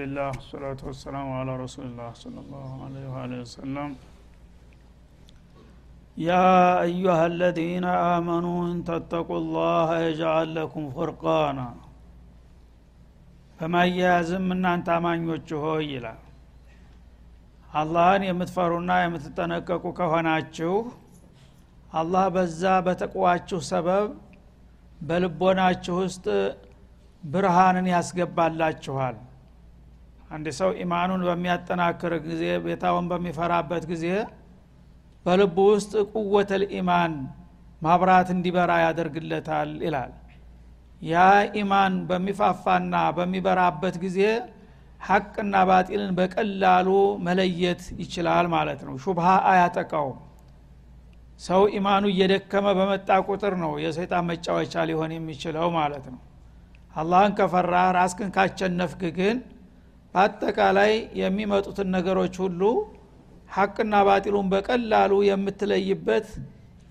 لله 0.02 0.26
والصلاة 0.34 0.80
والسلام 0.88 1.28
على 1.38 1.52
رسول 1.64 1.86
الله 1.86 2.10
صلى 2.24 2.40
الله 2.44 2.70
عليه 2.84 3.06
وآله 3.14 3.38
وسلم 3.44 3.88
يا 6.28 6.52
أيها 6.88 7.24
الذين 7.32 7.84
آمنوا 8.16 8.58
إن 8.70 8.78
تتقوا 8.90 9.40
الله 9.42 9.88
يجعل 10.06 10.48
لكم 10.58 10.82
فرقانا 10.96 11.68
በማያያዝም 13.58 14.48
እናንተ 14.56 14.88
አማኞች 14.96 15.48
ሆይ 15.64 15.84
ይላል 15.92 16.20
አላህን 17.80 18.24
የምትፈሩና 18.30 18.90
የምትጠነቀቁ 19.02 19.84
ከሆናችሁ 20.00 20.72
አላህ 22.00 22.26
በዛ 22.36 22.62
በተቅዋችሁ 22.88 23.60
ሰበብ 23.70 24.08
በልቦናችሁ 25.08 25.96
ውስጥ 26.02 26.26
ብርሃንን 27.34 27.88
ያስገባላችኋል 27.96 29.16
አንድ 30.31 30.47
ሰው 30.57 30.69
ኢማኑን 30.83 31.21
በሚያጠናክር 31.27 32.13
ጊዜ 32.25 32.43
ቤታውን 32.65 33.05
በሚፈራበት 33.11 33.83
ጊዜ 33.91 34.05
በልቡ 35.25 35.57
ውስጥ 35.71 35.93
ቁወተል 36.13 36.63
ኢማን 36.77 37.13
ማብራት 37.81 38.29
እንዲበራ 38.35 38.71
ያደርግለታል 38.83 39.69
ይላል። 39.85 40.11
ያ 41.01 41.21
ኢማን 41.61 41.93
በሚፋፋና 42.09 42.95
በሚበራበት 43.17 43.95
ጊዜ 44.03 44.19
ሐቅና 45.01 45.55
ባጢልን 45.69 46.11
በቀላሉ 46.17 46.89
መለየት 47.27 47.83
ይችላል 48.01 48.47
ማለት 48.55 48.81
ነው። 48.87 48.95
ሹብሃ 49.03 49.27
አያጠቃውም 49.51 50.19
ሰው 51.39 51.61
ኢማኑ 51.77 52.03
እየደከመ 52.11 52.65
በመጣ 52.79 53.09
ቁጥር 53.27 53.53
ነው 53.63 53.71
የሰይጣን 53.83 54.27
መጫወቻ 54.29 54.83
ሊሆን 54.89 55.13
የሚችለው 55.15 55.67
ማለት 55.77 56.05
ነው። 56.13 56.19
አላህን 56.95 57.33
ከፈራ 57.37 57.75
ራስክን 57.97 58.29
ካቸነፍክ 58.35 59.01
ግን 59.17 59.37
በአጠቃላይ 60.15 60.91
የሚመጡትን 61.19 61.89
ነገሮች 61.95 62.35
ሁሉ 62.43 62.61
ሐቅና 63.49 63.93
ባጢሉን 64.07 64.47
በቀላሉ 64.51 65.11
የምትለይበት 65.27 66.27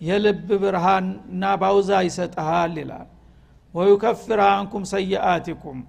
የልብ 0.00 0.48
ብርሃን 0.62 1.06
እና 1.32 1.52
ባውዛ 1.60 1.90
ይሰጠሃል 2.06 2.74
ይላል። 2.80 3.08
ወዩከፍር 3.74 4.40
አንኩም 4.48 4.84
ሰይአቲኩም። 4.92 5.80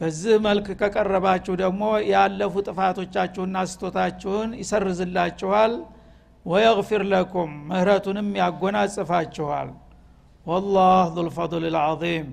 በዚህ 0.00 0.34
መልክ 0.44 0.66
ከቀረባችሁ 0.80 1.54
ደግሞ 1.62 1.82
ያለፉ 2.10 2.54
ጥፋቶቻችሁና 2.66 3.56
ስቶታችሁን 3.70 4.50
ይሰርዝላችኋል። 4.60 5.72
ወየግፊር 6.46 7.02
ለኩም 7.12 7.50
ምህረቱንም 7.70 8.28
ያጎናጽፋችኋል። 8.40 9.70
ወላህ 10.46 11.00
ዙልፈضል 11.16 11.64
ልዓظም 11.68 12.28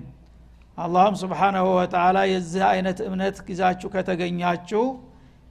አላህም 0.78 1.14
ስብሓናሁ 1.20 1.66
ወተላ 1.76 2.18
የዚህ 2.30 2.64
አይነት 2.70 2.98
እምነት 3.06 3.36
ጊዛችሁ 3.46 3.88
ከተገኛችሁ 3.94 4.82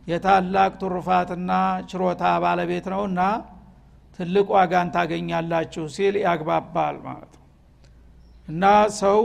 የታላቅ 0.08 0.72
ትሩፋትና 0.82 1.52
ችሮታ 1.90 2.24
ባለቤት 2.44 2.88
ነውና 2.94 3.22
ትልቅ 4.20 4.46
ዋጋን 4.56 4.92
ታገኛላችሁ 4.96 5.86
ሲል 5.96 6.16
ያግባባል 6.26 6.98
ማለት 7.08 7.32
ነው። 7.34 7.44
እና 8.48 8.64
ሰው 9.00 9.20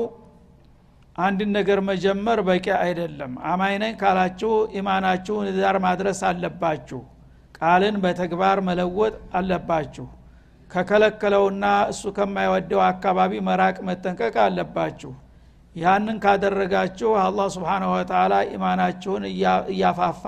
አንድን 1.18 1.50
ነገር 1.58 1.78
መጀመር 1.90 2.38
በቂ 2.48 2.66
አይደለም። 2.82 3.32
አማኝ 3.50 3.74
ነኝ 3.82 3.94
ካላችሁ 4.02 4.52
ኢማናችሁን 4.78 5.48
ዳር 5.58 5.76
ማድረስ 5.86 6.20
አለባችሁ። 6.30 7.00
ቃልን 7.58 7.96
በተግባር 8.04 8.58
መለወጥ 8.68 9.14
አለባችሁ። 9.38 10.06
ከከለከለውና 10.70 11.64
እሱ 11.92 12.02
ከማይወደው 12.16 12.80
አካባቢ 12.90 13.32
መራቅ 13.48 13.76
መጠንቀቅ 13.88 14.34
አለባችሁ 14.44 15.12
ያንን 15.76 16.16
ካደረጋችሁ 16.22 17.10
አላህ 17.20 17.46
ስብሓናሁ 17.54 17.90
ወተላ 17.96 18.34
ኢማናችሁን 18.54 19.24
እያፋፋ 19.72 20.24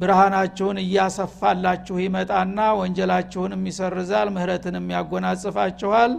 ብርሃናችሁን 0.00 0.76
እያሰፋላችሁ 0.82 1.96
ይመጣና 2.02 2.58
ወንጀላችሁንም 2.80 3.62
ይሰርዛል 3.70 4.28
ምህረትንም 4.34 4.86
ያጎናጽፋችኋል። 4.94 6.12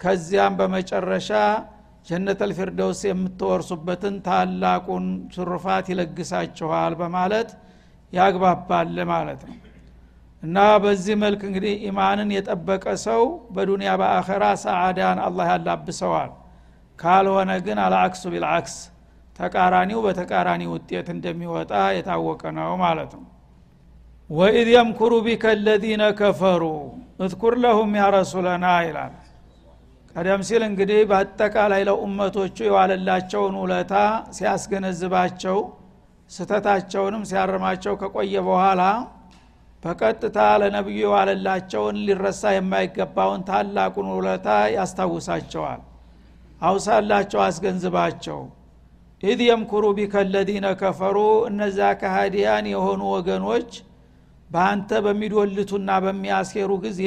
ከዚያም 0.00 0.54
በመጨረሻ 0.60 1.30
ጀነተል 2.06 2.52
ፊርደውስ 2.58 3.00
የምትወርሱበትን 3.08 4.14
ታላቁን 4.26 5.06
ትሩፋት 5.34 5.88
ይለግሳችኋል 5.92 6.94
በማለት 7.00 7.50
ያግባባል 8.12 8.96
ማለት 9.12 9.42
ነው። 9.48 9.56
እና 10.42 10.58
በዚህ 10.82 11.14
መልክ 11.22 11.40
እንግዲህ 11.48 11.74
ኢማንን 11.88 12.30
የጠበቀ 12.34 12.84
ሰው 13.06 13.22
በዱንያ 13.56 13.90
በአኸራ 14.00 14.44
ሰዓዳን 14.64 15.18
አላህ 15.26 15.48
ያላብሰዋል 15.52 16.30
ካልሆነ 17.00 17.50
ግን 17.66 17.78
አልአክሱ 17.84 18.22
ቢልአክስ 18.32 18.74
ተቃራኒው 19.38 20.00
በተቃራኒ 20.06 20.62
ውጤት 20.72 21.06
እንደሚወጣ 21.14 21.72
የታወቀ 21.96 22.42
ነው 22.58 22.72
ማለት 22.82 23.12
ነው። 23.18 23.26
ወኢዝ 24.30 24.68
የምኩሩ 24.74 25.12
ቢከ 25.26 25.44
ለዚነ 25.62 26.02
ከፈሩ 26.18 26.62
እትኩር 27.24 27.54
ለሁም 27.62 27.92
ያ 27.98 28.04
ረሱለና 28.14 28.66
ይላል። 28.86 29.14
ቀደም 30.16 30.40
ሲል 30.48 30.62
እንግዲህ 30.68 31.00
በአጠቃላይ 31.10 31.82
ለኡመቶቹ 31.88 32.56
የዋለላቸውን 32.68 33.56
ውለታ 33.62 33.94
ሲያስገነዝባቸው 34.36 35.58
ስተታቸውንም 36.30 37.22
ሲያርማቸው 37.30 37.94
ከቆየ 38.00 38.34
በኋላ 38.48 38.82
በቀጥታ 39.82 40.38
ለነቢዩ 40.62 40.98
የዋለላቸውን 41.04 41.98
ሊረሳ 42.06 42.52
የማይገባውን 42.56 43.44
ታላቁን 43.48 44.08
ውለታ 44.16 44.48
ያስታውሳቸዋል 44.76 45.80
አውሳላቸው 46.60 47.40
አስገንዝባቸው። 47.44 48.40
ኢድ 49.22 49.40
የምኩሩ 49.46 49.84
ቢከ 49.96 50.14
ለዚነ 50.32 50.66
ከፈሩ 50.80 51.16
እነዛ 51.48 51.78
ከሃዲያን 52.00 52.66
የሆኑ 52.72 53.00
ወገኖች 53.14 53.70
በአንተ 54.50 54.90
በሚዶልቱና 55.04 55.90
በሚያስኬሩ 56.04 56.70
ጊዜ 56.84 57.02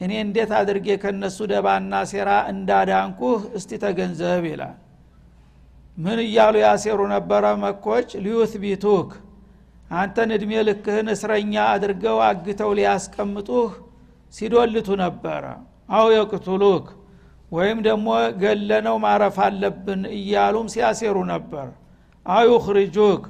እኔ 0.00 0.12
እንዴት 0.24 0.50
አድርጌ 0.58 0.88
ከነሱ 1.02 1.38
ደባና 1.50 1.94
ሴራ 2.10 2.30
እንዳዳንኩህ 2.52 3.40
እስቲ 3.58 3.70
ተገንዘብ 3.82 4.44
ይላል። 4.50 4.76
ምን 5.98 6.18
እያሉ 6.24 6.54
ያሴሩ 6.64 7.00
ነበረ? 7.14 7.44
መከሮች 7.62 8.08
ليثبتوك 8.24 9.10
አንተን 9.92 10.30
እድሜ 10.36 10.52
ልክህን 10.68 11.08
እስረኛ 11.14 11.54
አድርገው 11.72 12.18
አግተው 12.26 12.70
ሊያስቀምጡህ 12.78 13.70
ሲዶልቱ 14.34 14.88
ነበረ። 15.02 15.44
أو 15.92 16.08
يقتلوك 16.16 16.86
ወይም 17.52 17.78
ደግሞ 17.86 18.08
ገድለነው 18.42 18.96
ማረፍ 19.04 19.38
አለብን 19.46 20.02
እያሉም 20.16 20.66
ሲያሴሩ 20.74 21.16
ነበር። 21.32 21.68
أو 22.26 22.44
يخرجوك 22.50 23.22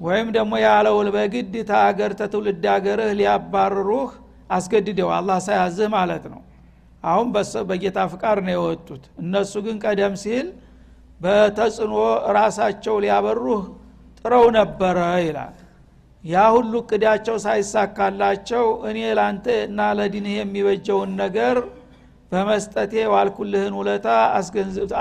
ወይም 0.00 0.28
ደግሞ 0.36 0.52
ያለውል 0.64 1.08
በግድ 1.14 1.54
ተአገር 1.68 2.12
ተትውልድ 2.20 2.64
አገርህ 2.72 3.10
ሊያባርሩህ 3.18 4.10
አስገድደው 4.50 5.10
አላህ 5.16 5.38
ሳያዝህ 5.46 5.88
ማለት 5.94 6.24
ነው። 6.32 6.40
አሁን 7.04 7.28
በጌታ 7.68 7.98
ፍቃድ 8.12 8.38
ነው 8.46 8.52
የወጡት። 8.54 9.04
እነሱ 9.22 9.52
ግን 9.64 9.76
ቀደም 9.84 10.14
ሲል 10.22 10.48
በተጽዕኖ 11.20 11.94
ራሳቸው 12.36 12.94
ሊያበሩህ 13.04 13.62
ጥረው 14.20 14.44
ነበረ 14.58 14.98
ይላል። 15.24 15.54
ያ 16.24 16.42
ሁሉ 16.54 16.72
እቅዳቸው 16.82 17.36
ሳይሳካላቸው 17.44 18.66
እኔ 18.88 18.98
ላንተ 19.18 19.46
እና 19.66 19.88
ለዲንህ 19.98 20.34
የሚበጀውን 20.36 21.10
ነገር 21.22 21.56
በመስጠቴ 22.32 22.92
ዋልኩልህን 23.12 23.74
ውለታ 23.78 24.06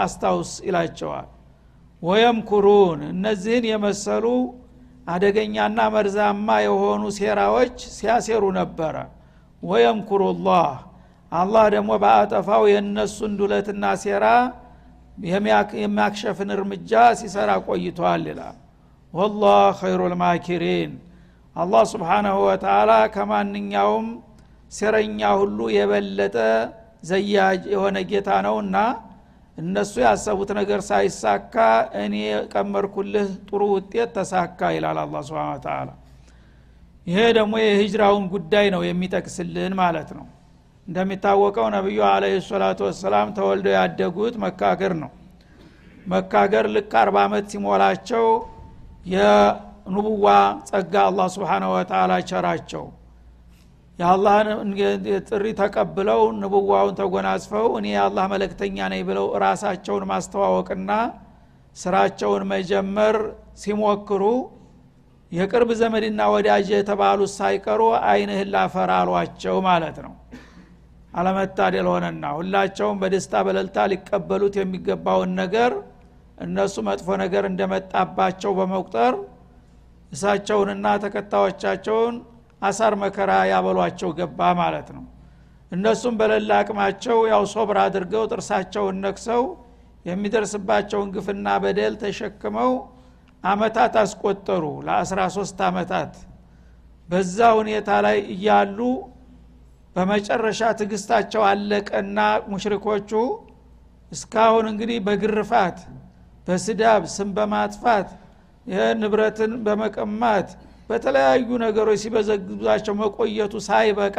አስታውስ 0.04 0.52
ይላቸዋል። 0.68 1.28
ወየምኩሩን 2.02 3.00
እነዚህን 3.12 3.66
የመሰሉ 3.70 4.26
አደገኛና 5.08 5.80
መርዛማ 5.94 6.48
የሆኑ 6.66 7.04
ሴራዎች 7.18 7.78
ሲያሴሩ 7.96 8.44
ነበረ። 8.60 8.96
ወየምኩሩ 9.64 10.24
ላህ 10.46 10.74
አላህ 11.32 11.66
ደግሞ 11.76 11.92
በአጠፋው 12.04 12.64
የእነሱን 12.72 13.34
ዱለትና 13.40 13.84
ሴራ 14.04 14.26
የሚያክሸፍን 15.78 16.50
እርምጃ 16.56 16.92
ሲሰራ 17.20 17.52
ቆይቷል 17.68 18.24
ይላል። 18.32 18.58
ወላህ 19.14 19.64
ኸይሩ 19.80 20.02
ልማኪሪን 20.14 20.92
አላህ 21.56 21.84
ስብሓናሁ 21.94 22.38
ወተላ 22.48 22.92
ከማንኛውም 23.16 24.06
ሴረኛ 24.72 25.22
ሁሉ 25.40 25.60
የበለጠ 25.78 26.38
ዘያጅ 27.04 27.62
የሆነ 27.74 27.98
ጌታ 28.10 28.30
ነውና 28.46 28.76
እነሱ 29.58 29.94
ያሰቡት 30.04 30.50
ነገር 30.60 30.80
ሳይሳካ 30.88 31.56
እኔ 32.02 32.16
ቀመርኩልህ 32.54 33.28
ጥሩ 33.48 33.62
ውጤት 33.74 34.12
ተሳካ 34.18 34.70
ይላል 34.76 35.00
አላ 35.02 35.24
ስብን 35.28 35.58
ተላ 35.66 35.90
ይሄ 37.08 37.20
ደግሞ 37.38 37.54
የሂጅራውን 37.62 38.26
ጉዳይ 38.34 38.66
ነው 38.74 38.82
የሚጠቅስልን 38.88 39.74
ማለት 39.80 40.10
ነው። 40.18 40.26
እንደሚታወቀው 40.88 41.68
ነቢዩ 41.76 42.00
አለህ 42.10 42.34
ሰላቱ 42.48 42.80
ወሰላም 42.88 43.28
ተወልደው 43.38 43.74
ያደጉት 43.78 44.36
መካገር 44.44 44.94
ነው። 45.02 45.12
መካገር 46.06 46.66
ልክ 46.76 46.94
አርባ 47.02 47.18
ዓመት 47.28 47.46
ሲሞላቸው 47.52 48.26
የንቡዋ 49.14 50.28
ጸጋ 50.70 50.94
አላህ 51.10 51.28
ስብሓነ 51.36 51.64
ወተላ 51.74 52.12
ቸራቸው 52.30 52.84
የአላህን 54.02 54.70
ጥሪ 55.28 55.46
ተቀብለው 55.60 56.22
ንቡዋውን 56.38 56.96
ተጎናጽፈው 57.00 57.68
እኔ 57.80 57.88
የአላህ 57.94 58.26
መለክተኛ 58.34 58.88
ነኝ 58.94 59.02
ብለው 59.10 59.28
ራሳቸውን 59.44 60.04
ማስተዋወቅና 60.12 60.92
ስራቸውን 61.76 62.44
መጀመር 62.54 63.18
ሲሞክሩ 63.62 64.24
የቅርብ 65.32 65.70
ዘመድና 65.82 66.22
ወዳጅ 66.34 66.68
የተባሉት 66.74 67.32
ሳይቀሩ 67.38 67.82
አይንህን 68.08 68.50
ላፈር 68.56 68.90
አሏቸው 68.98 69.58
ማለት 69.68 69.98
ነው። 70.06 70.14
አለመታደል 71.14 71.88
ሆነና 71.92 72.26
ሁላቸውም 72.38 73.00
በደስታ 73.02 73.44
በለልታ 73.48 73.86
ሊቀበሉት 73.92 74.56
የሚገባውን 74.60 75.32
ነገር 75.42 75.72
እነሱ 76.46 76.76
መጥፎ 76.88 77.08
ነገር 77.24 77.44
እንደመጣባቸው 77.50 78.52
በመቁጠር 78.60 79.16
እሳቸውንና 80.12 80.88
ተከታዮቻቸውን 81.04 82.16
አሳር 82.62 82.94
መከራ 83.04 83.32
ያበሏቸው 83.52 84.10
ገባ 84.20 84.40
ማለት 84.60 84.90
ነው። 84.96 85.04
እነሱም 85.72 86.16
በሌላ 86.20 86.52
አቅማቸው 86.62 87.20
ያው 87.32 87.44
ሶብር 87.54 87.78
አድርገው 87.84 88.24
ጥርሳቸውን 88.32 88.98
ነክሰው 89.06 89.44
የሚደርስባቸውን 90.06 91.10
ግፍና 91.16 91.48
በደል 91.64 91.94
ተሸክመው 92.02 92.72
አመታት 93.44 93.94
አስቆጠሩ 94.02 94.66
ለ13 94.88 95.62
አመታት። 95.70 96.14
በዛ 97.10 97.38
ሁኔታ 97.60 97.90
ላይ 98.06 98.18
እያሉ 98.36 98.80
በመጨረሻ 99.96 100.62
ትግስታቸው 100.82 101.42
አለቀና 101.48 102.20
ሙሽሪኮቹ 102.52 103.12
እስካሁን 104.12 104.66
እንግዲህ 104.72 105.00
በግርፋት 105.08 105.80
በስዳብ 106.48 107.04
ስም 107.16 107.30
በማጥፋት 107.38 108.10
ንብረትን 109.02 109.52
በመቀማት 109.66 110.50
በተለያዩ 110.92 111.50
ነገሮች 111.64 112.00
ሲበዘግዟቸው 112.04 112.96
መቆየቱ 113.02 113.54
ሳይበቃ 113.68 114.18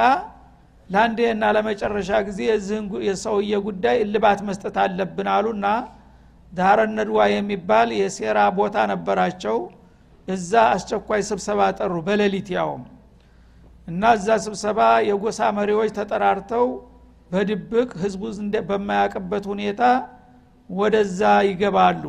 ለአንዴና 0.90 1.44
ለመጨረሻ 1.56 2.10
ጊዜ 2.26 2.40
የዚህን 2.48 2.86
የሰውየ 3.06 3.54
ጉዳይ 3.66 3.96
እልባት 4.04 4.40
መስጠት 4.48 4.76
አለብን 4.82 5.28
አሉና 5.34 5.66
ዳረ 6.52 6.80
የሚባል 7.32 7.90
የሴራ 7.98 8.38
ቦታ 8.58 8.76
ነበራቸው። 8.92 9.58
እዛ 10.28 10.52
አስቸኳይ 10.74 11.22
ስብሰባ 11.28 11.60
ጠሩ 11.78 11.94
በሌሊት 12.08 12.48
ያውም። 12.56 12.82
እና 13.88 14.02
እዛ 14.16 14.28
ስብሰባ 14.44 14.80
የጎሳ 15.08 15.40
መሪዎች 15.58 15.90
ተጠራርተው 15.96 16.66
በድብቅ 17.30 17.90
ህዝቡ 18.02 18.22
በማያቅበት 18.68 19.44
ሁኔታ 19.52 19.82
ወደዛ 20.70 21.20
ይገባሉ። 21.48 22.04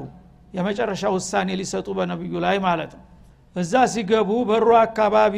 የመጨረሻ 0.58 1.04
ውሳኔ 1.16 1.50
ሊሰጡ 1.60 1.88
በነብዩ 1.98 2.34
ላይ 2.46 2.58
ማለት 2.68 2.92
ነው 2.98 3.04
እዛ 3.56 3.74
ሲገቡ 3.94 4.30
በሩ 4.50 4.68
አካባቢ 4.80 5.36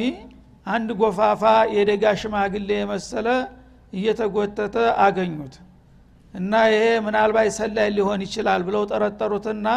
አንድ 0.68 0.90
ጎፋፋ 1.00 1.42
የደጋ 1.76 2.04
ሽማግሌ 2.22 2.70
የመሰለ 2.78 3.28
እየተጎተተ 3.94 4.76
አገኙት። 5.06 5.56
እና 6.34 6.54
ይሄ 6.72 6.86
ምናልባት 7.06 7.50
ሰላይ 7.58 7.90
ሊሆን 7.98 8.22
ይችላል 8.26 8.62
ብለው 8.68 8.84
ጠረጠሩትና 8.92 9.68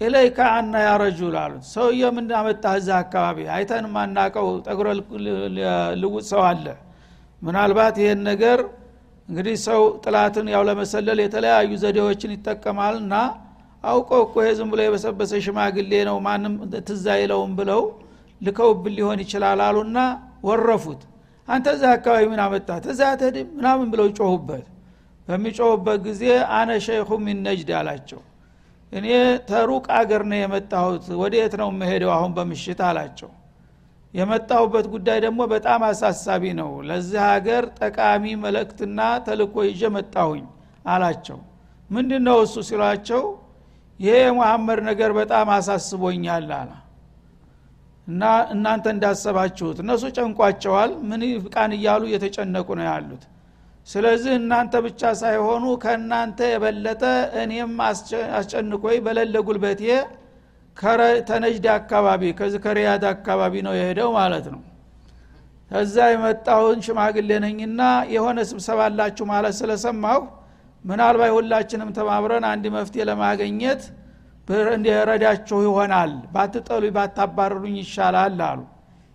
ኢለይከ 0.00 0.38
አና 0.56 0.74
ያረጁል 0.86 1.34
አሉት። 1.42 1.64
ሰውየ 1.72 2.02
ምን 2.16 2.26
አመጣህ 2.38 2.74
እዛ 2.80 2.90
አካባቢ? 3.02 3.38
አይተን 3.54 3.86
ማናቀው 3.94 4.48
ጠጉረ 4.66 4.88
ልውጥ 6.02 6.24
ሰው 6.32 6.42
አለ። 6.50 6.66
ምናልባት 7.42 7.96
ይሄን 8.02 8.20
ነገር 8.30 8.58
እንግዲህ 9.28 9.56
ሰው 9.66 9.82
ጥላትን 10.04 10.46
ያው 10.54 10.62
ለመሰለል 10.68 11.18
የተለያዩ 11.24 11.70
ዘዴዎችን 11.82 12.32
ይጠቀማል 12.36 12.94
እና 13.02 13.14
አውቀው 13.84 14.22
እኮ 14.24 14.34
ይሄ 14.42 14.50
ዝም 14.58 14.68
ብሎ 14.72 14.80
የበሰበሰ 14.84 15.32
ሽማግሌ 15.44 15.92
ነው 16.08 16.16
ማንም 16.26 16.54
ትዝ 16.88 17.04
አይለውም 17.14 17.52
ብለው 17.60 17.82
ልከውብን 18.40 18.92
ሊሆን 18.98 19.18
ይችላል 19.24 19.60
አሉና 19.66 19.98
ወረፉት። 20.48 21.00
አንተ 21.48 21.66
እዛ 21.76 21.84
አካባቢ 21.96 22.24
ምን 22.32 22.40
አመጣ 22.44 22.68
ተዛ 22.84 23.00
ተድም 23.20 23.48
ምናምን 23.56 23.88
ብለው 23.92 24.08
ጮሁበት። 24.18 24.66
በሚጮሁበት 25.28 25.98
ጊዜ 26.06 26.22
አነ 26.58 26.70
ሸይኹ 26.86 27.18
ሚን 27.24 27.38
ነጅድ 27.46 27.70
አላቸው። 27.80 28.20
እኔ 28.92 29.06
ተሩቅ 29.48 29.84
አገር 29.98 30.22
ነው 30.30 30.38
የመጣሁት 30.40 31.04
ወዴት 31.20 31.52
ነው 31.60 31.68
የምሄደው 31.72 32.10
አሁን 32.16 32.30
በምሽት 32.36 32.80
አላቸው። 32.88 33.30
የመጣሁበት 34.14 34.86
ጉዳይ 34.94 35.18
ደግሞ 35.24 35.40
በጣም 35.52 35.80
አሳሳቢ 35.88 36.44
ነው። 36.60 36.70
ለዚህ 36.88 37.20
ሀገር 37.28 37.64
ጠቃሚ 37.80 38.24
መልእክትና 38.44 38.98
ተልኮ 39.26 39.54
ይዤ 39.68 39.82
መጣሁኝ 39.96 40.44
አላቸው። 40.84 41.38
ምንድ 41.90 42.12
ነው 42.26 42.38
እሱ 42.44 42.56
ሲሏቸው 42.68 43.22
ይሄ 44.00 44.14
የሙሐመድ 44.22 44.80
ነገር 44.88 45.10
በጣም 45.18 45.48
አሳስቦኛል 45.56 46.46
አላ 46.52 46.70
እና 48.06 48.22
እናንተ 48.54 48.86
እንዳሰባችሁት 48.94 49.78
እነሱ 49.82 50.04
ጨንቋቸዋል 50.16 50.92
ምን 51.08 51.22
ፍቃን 51.44 51.72
እያሉ 51.76 52.02
እየተጨነቁ 52.08 52.68
ነው 52.78 52.86
ያሉት። 52.88 53.24
ስለዚህ 53.88 54.32
እናንተ 54.40 54.74
ብቻ 54.86 55.02
ሳይሆኑ 55.20 55.64
ከእናንተ 55.82 56.38
የበለጠ 56.52 57.02
እኔም 57.42 57.74
አስጨንቆይ 58.38 58.98
በለለ 59.06 59.36
ጉልበቴ 59.46 59.82
ተነጅድ 61.28 61.66
አካባቢ 61.76 62.22
ከዚህ 62.38 62.60
ከሪያድ 62.64 63.04
አካባቢ 63.12 63.54
ነው 63.66 63.74
የሄደው 63.78 64.10
ማለት 64.18 64.46
ነው። 64.54 64.60
ከዛ 65.70 65.96
የመጣውን 66.12 66.78
ሽማግሌ 66.86 67.30
ነኝና 67.44 67.80
የሆነ 68.14 68.38
ስብሰባ 68.50 68.80
አላችሁ 68.88 69.24
ማለት 69.32 69.54
ስለሰማሁ 69.60 70.20
ምናልባት 70.84 71.32
ሁላችንም 71.36 71.90
ተማምረን 71.96 72.44
አንድ 72.50 72.64
መፍትሄ 72.76 73.02
ለማገኘት 73.08 73.82
እንዲረዳችሁ 74.74 75.58
ይሆናል። 75.64 76.12
ባትጠሉ 76.34 76.84
ባታባረሩኝ 76.94 77.74
ይሻላል 77.82 78.38
አሉ። 78.46 78.60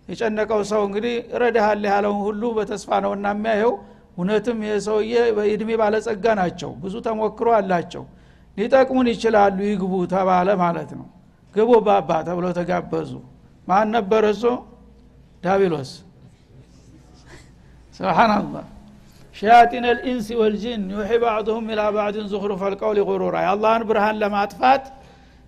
የጨነቀው 0.08 0.60
ሰው 0.70 0.80
እንግዲህ 0.86 1.14
ረዳሃል 1.42 1.82
ያለውን 1.90 2.20
ሁሉ 2.26 2.42
በተስፋ 2.58 2.90
ነው 3.04 3.12
እና 3.16 3.26
የሚያየው። 3.34 3.72
እውነትም 4.16 4.58
ይህ 4.64 4.76
ሰውዬ 4.86 5.14
በእድሜ 5.36 5.70
ባለጸጋ 5.80 6.24
ናቸው። 6.40 6.70
ብዙ 6.82 6.94
ተሞክሮ 7.06 7.48
አላቸው። 7.58 8.04
ሊጠቅሙን 8.56 9.08
ይችላሉ 9.12 9.58
ይግቡ 9.70 9.94
ተባለ 10.12 10.48
ማለት 10.62 10.90
ነው። 10.98 11.06
ግቡ 11.54 11.70
ባባ 11.86 12.10
ተብሎ 12.28 12.46
ተጋበዙ። 12.58 13.12
ማን 13.68 13.86
ነበር 13.96 14.24
እሱ? 14.32 14.42
ዳቢሎስ። 15.42 15.90
سبحان 18.00 18.37
الله 18.37 18.64
شياطين 19.36 19.84
الإنس 19.90 20.26
والجن 20.40 20.82
يوحي 20.92 21.10
بعضهم 21.22 21.66
إلى 21.72 21.82
بعض 21.96 22.26
زخرف 22.32 22.60
القول 22.72 22.98
غرورا 23.08 23.36
የአላህን 23.44 23.82
ብርሃን 23.88 24.16
ለማጥፋት 24.22 24.84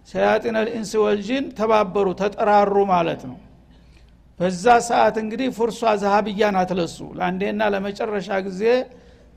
شياطين 0.08 0.56
الإنس 0.66 0.92
والجن 1.04 1.44
ተባበሩ 1.58 2.06
ተጠራሩ 2.20 2.74
ማለት 2.92 3.22
ነው። 3.30 3.38
በዛ 4.40 4.64
ሰዓት 4.88 5.16
እንግዲህ 5.22 5.48
فرصة 5.56 5.80
ذهبية 6.02 6.43
ን 6.43 6.56
አትለሱ 6.60 6.98
ለአንዴና 7.18 7.62
ለመጨረሻ 7.74 8.28
ጊዜ 8.46 8.62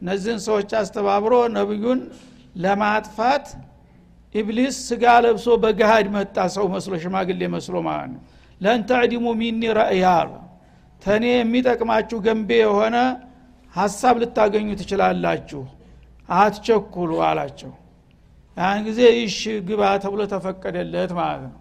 እነዚህን 0.01 0.39
ሰዎች 0.48 0.70
አስተባብሮ 0.79 1.34
ነብዩን 1.55 2.00
ለማጥፋት 2.63 3.46
ኢብሊስ 4.36 4.75
ስጋ 4.89 5.05
ለብሶ 5.25 5.48
በገሃድ 5.63 6.08
መጣ። 6.13 6.38
ሰው 6.55 6.65
መስሎ 6.74 6.93
ሽማግሌ 7.03 7.41
መስሎ 7.55 7.75
ማለት 7.88 8.12
ነው። 8.13 8.22
ለን 8.62 8.81
ተዕዲሙ 8.89 9.25
ሚኒ 9.41 9.63
ረእያ 9.79 10.05
ተኔ 11.01 11.25
የሚጠቅማችሁ 11.34 12.17
ገንቤ 12.25 12.50
የሆነ 12.63 12.96
ሀሳብ 13.73 14.15
ልታገኙ 14.21 14.67
ትችላላችሁ። 14.79 15.61
አትቸኩሉ 16.29 17.11
አላቸው። 17.27 17.71
ያን 18.57 18.79
ጊዜ 18.87 18.99
ይሽ 19.17 19.37
ግባ 19.67 19.81
ተብሎ 20.03 20.21
ተፈቀደለት 20.33 21.11
ማለት 21.19 21.43
ነው። 21.47 21.57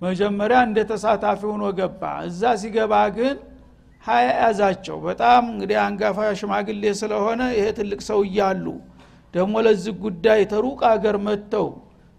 መጀመሪያ 0.00 0.58
እንደ 0.66 0.78
ተሳታፊ 0.90 1.40
ሆኖ 1.50 1.64
ገባ። 1.78 2.02
እዛ 2.28 2.42
ሲገባ 2.60 2.94
ግን 3.16 3.36
ሀያ 4.04 4.26
ያዛቸው። 4.40 4.96
በጣም 5.06 5.42
እንግዲህ 5.52 5.78
አንጋፋ 5.84 6.18
ሽማግሌ 6.40 6.82
ስለሆነ 7.00 7.40
ይሄ 7.56 7.66
ትልቅ 7.78 8.00
ሰው 8.08 8.20
እያሉ 8.28 8.66
ደግሞ 9.34 9.54
ለዚህ 9.66 9.94
ጉዳይ 10.04 10.40
ተሩቅ 10.52 10.80
አገር 10.92 11.16
መጥተው 11.26 11.66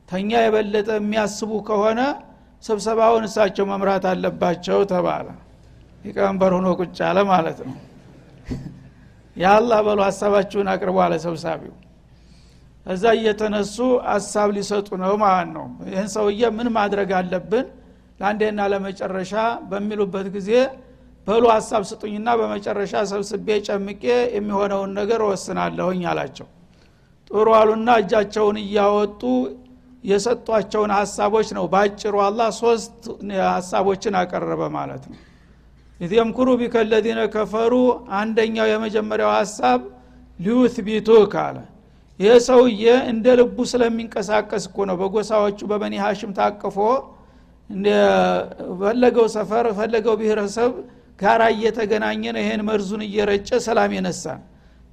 ተኛ 0.10 0.32
የበለጠ 0.44 0.90
የሚያስቡ 1.00 1.52
ከሆነ 1.68 2.00
ስብሰባውን 2.64 3.24
እሳቸው 3.28 3.66
መምራት 3.72 4.06
አለባቸው 4.12 4.80
ተባለ። 4.92 5.28
ሊቀመንበር 6.04 6.52
ሆኖ 6.58 6.68
ቁጭ 6.80 6.98
አለ 7.08 7.20
ማለት 7.32 7.60
ነው 7.66 7.76
የአላህ 9.36 9.80
በሉ 9.86 10.00
ሀሳባችሁን 10.08 10.68
አቅርቦ 10.74 10.98
አለ 11.06 11.14
ሰብሳቢው። 11.26 11.74
እዛ 12.86 13.04
እየተነሱ 13.18 13.76
ሀሳብ 14.10 14.50
ሊሰጡ 14.56 14.88
ነው 15.02 15.14
ማለት 15.24 15.50
ነው። 15.58 15.66
ይህን 15.90 16.10
ሰውዬ 16.16 16.42
ምን 16.58 16.68
ማድረግ 16.78 17.10
አለብን? 17.20 17.66
ለአንዴና 18.20 18.62
ለመጨረሻ 18.72 19.34
በሚሉበት 19.70 20.28
ጊዜ 20.36 20.50
በሉ 21.28 21.44
ሀሳብ 21.54 21.82
ስጡኝና 21.90 22.30
በመጨረሻ 22.40 22.94
ሰብስቤ 23.12 23.48
ጨምቄ 23.68 24.04
የሚሆነውን 24.36 24.92
ነገር 25.00 25.22
ወስናለሁኝ 25.30 26.02
አላቸው። 26.12 26.48
ጥሩ 27.32 27.48
አሉና 27.60 27.90
እጃቸውን 28.02 28.58
እያወጡ 28.64 29.22
የሰጧቸውን 30.04 30.92
ሀሳቦች 30.98 31.50
ነው። 31.58 31.66
በአጭሩ 31.74 32.16
አላህ 32.28 32.50
ሶስት 32.62 33.02
ሀሳቦችን 33.50 34.16
አቀረበ 34.22 34.62
ማለት 34.78 35.04
ነው 35.10 35.18
إذ 36.02 36.14
يمكر 36.60 36.70
بك 36.70 36.76
الذين 36.92 37.20
كفروا 37.34 37.74
አንደኛው 38.20 38.68
የመጀመሪያው 38.70 39.32
ሀሳብ 39.36 39.82
ليثبتوك 40.40 41.34
አለ። 41.42 41.58
ይህ 42.20 42.34
ሰውዬ 42.48 42.84
እንደ 43.12 43.26
ልቡ 43.40 43.58
ስለሚንቀሳቀስ 43.72 44.64
እኮ 44.70 44.78
ነው። 44.90 44.96
በጎሳዎቹ 45.02 45.60
በበኒ 45.72 45.94
ሀሽም 46.04 46.32
ታቅፎ 46.40 46.78
ፈለገው 48.82 49.26
ሰፈር 49.36 49.66
ፈለገው 49.78 50.16
ብሔረሰብ 50.22 50.72
ጋራ 51.20 51.42
እየተገናኘ 51.56 52.24
ነው። 52.36 52.42
ይሄን 52.44 52.62
መርዙን 52.70 53.02
እየረጨ 53.08 53.50
ሰላም 53.68 53.92
የነሳን 53.98 54.42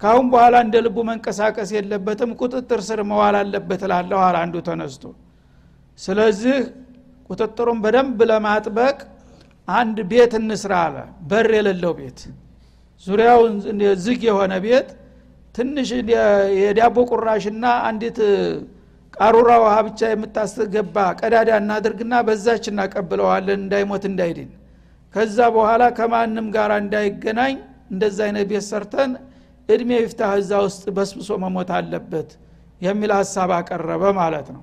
ካሁን 0.00 0.26
በኋላ 0.32 0.56
እንደ 0.64 0.76
ልቡ 0.84 0.96
መንቀሳቀስ 1.08 1.70
የለበትም። 1.76 2.32
ቁጥጥር 2.40 2.80
ስር 2.88 3.00
መዋል 3.10 3.36
አለበት 3.40 3.82
ላለሁ 3.92 4.20
አንዱ 4.40 4.56
ተነስቶ። 4.68 5.04
ስለዚህ 5.98 6.58
ቁጥጥሩን 7.30 7.78
በደንብ 7.84 8.18
ለማጥበቅ 8.30 8.98
አንድ 9.68 9.98
ቤት 10.10 10.32
እንስራ 10.38 10.72
አለ። 10.84 10.96
በር 11.30 11.48
የሌለው 11.56 11.92
ቤት። 11.98 12.20
ዙሪያውን 13.06 13.54
ዝግ 14.04 14.20
የሆነ 14.28 14.52
ቤት። 14.64 14.88
ትንሽ 15.54 15.88
የዳቦ 16.60 16.96
ቁራሽና 17.10 17.64
አንዲት 17.88 18.18
ቃሩራ 19.14 19.50
ውሃ 19.62 19.76
ብቻ 19.86 20.00
የምታስገባ 20.10 20.96
ቀዳዳ 21.20 21.50
እናድርግና 21.62 22.14
በዛች 22.26 22.64
እናቀብለዋለን 22.72 23.60
እንዳይሞት 23.62 24.04
እንዳይድን። 24.10 24.50
ከዛ 25.14 25.38
በኋላ 25.54 25.82
ከማንም 25.98 26.46
ጋር 26.56 26.70
እንዳይገናኝ 26.82 27.54
እንደዛ 27.92 28.18
አይነት 28.26 28.46
ቤት 28.50 28.64
ሰርተን 28.68 29.12
እድሜ 29.68 29.90
ይፍታህ 29.98 30.32
እዛ 30.40 30.52
ውስጥ 30.66 30.84
በስብሶ 30.96 31.30
መሞት 31.44 31.70
አለበት 31.78 32.30
የሚል 32.80 33.12
ሀሳብ 33.18 33.50
አቀረበ 33.56 34.04
ማለት 34.20 34.48
ነው። 34.56 34.62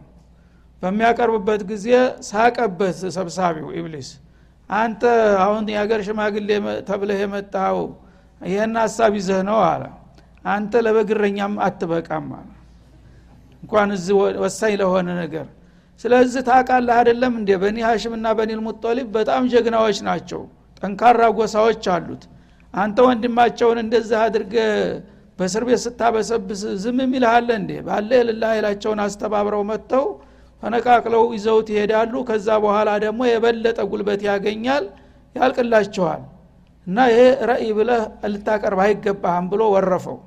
በሚያቀርብበት 0.82 1.62
ጊዜ 1.72 1.88
ሳቀበት 2.30 2.96
ሰብሳቢው 3.18 3.68
ኢብሊስ 3.80 4.10
አንተ 4.70 5.02
አሁን 5.44 5.64
የሀገር 5.72 6.00
ሽማግሌ 6.08 6.50
ተብለህ 6.88 7.20
የመጣው 7.24 7.78
ይህን 8.42 8.74
ሀሳብ 8.82 9.14
ይዘህ 9.20 9.40
ነው 9.50 9.60
አለ። 9.68 9.84
አንተ 10.46 10.82
ለበግረኛም 10.86 11.54
አትበቃም 11.66 12.28
አለ። 12.38 12.50
እንኳን 13.64 13.90
እዚህ 13.96 14.16
ወሳኝ 14.44 14.74
ለሆነ 14.82 15.08
ነገር። 15.22 15.46
ስለዚህ 16.00 16.42
ታቃለህ 16.50 16.96
አይደለም 17.00 17.34
እንዴ? 17.40 17.50
በኒ 17.62 17.78
ሀሽምና 17.88 18.28
በኒል 18.38 18.60
ሙጦሊብ 18.66 19.08
በጣም 19.18 19.44
ጀግናዎች 19.54 19.98
ናቸው። 20.08 20.42
ጠንካራ 20.80 21.22
ጎሳዎች 21.38 21.84
አሉት። 21.94 22.24
አንተ 22.74 22.98
ወንድማቸውን 23.08 23.78
እንደዚህ 23.84 24.18
አድርገ 24.24 24.56
በእስር 25.40 25.64
ቤት 25.68 25.80
ስታበሰብስ 25.86 26.62
ዝም 26.84 26.98
የሚልሃለ 27.04 27.50
እንዴ? 27.62 27.72
ባለ 27.88 28.10
የልላ 28.20 28.44
ኃይላቸውን 28.54 29.00
አስተባብረው 29.06 29.64
መጥተው 29.72 30.06
ፈነቃቅለው 30.66 31.24
ይዘውት 31.36 31.68
ይሄዳሉ። 31.74 32.14
ከዛ 32.28 32.48
በኋላ 32.64 32.90
ደግሞ 33.04 33.20
የበለጠ 33.28 33.80
ጉልበት 33.90 34.22
ያገኛል 34.28 34.86
ያልቅላቸዋል። 35.36 36.22
እና 36.88 36.98
ይሄ 37.12 37.20
ረእይ 37.50 37.70
ብለህ 37.78 38.02
ልታቀርብ 38.32 38.80
አይገባህም 38.84 39.46
ብሎ 39.52 39.62
ወረፈው። 39.74 40.18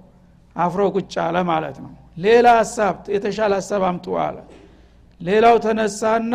አፍሮ 0.57 0.83
ቁጭ 0.95 1.15
አለ 1.25 1.37
ማለት 1.51 1.77
ነው። 1.85 1.93
ሌላ 2.19 2.47
ሀሳብ 2.61 2.95
የተሻለ 3.15 3.53
ሀሳብ 3.61 3.83
አምጡ 3.89 4.07
አለ። 4.27 4.37
ሌላው 5.21 5.57
ተነሳና 5.65 6.35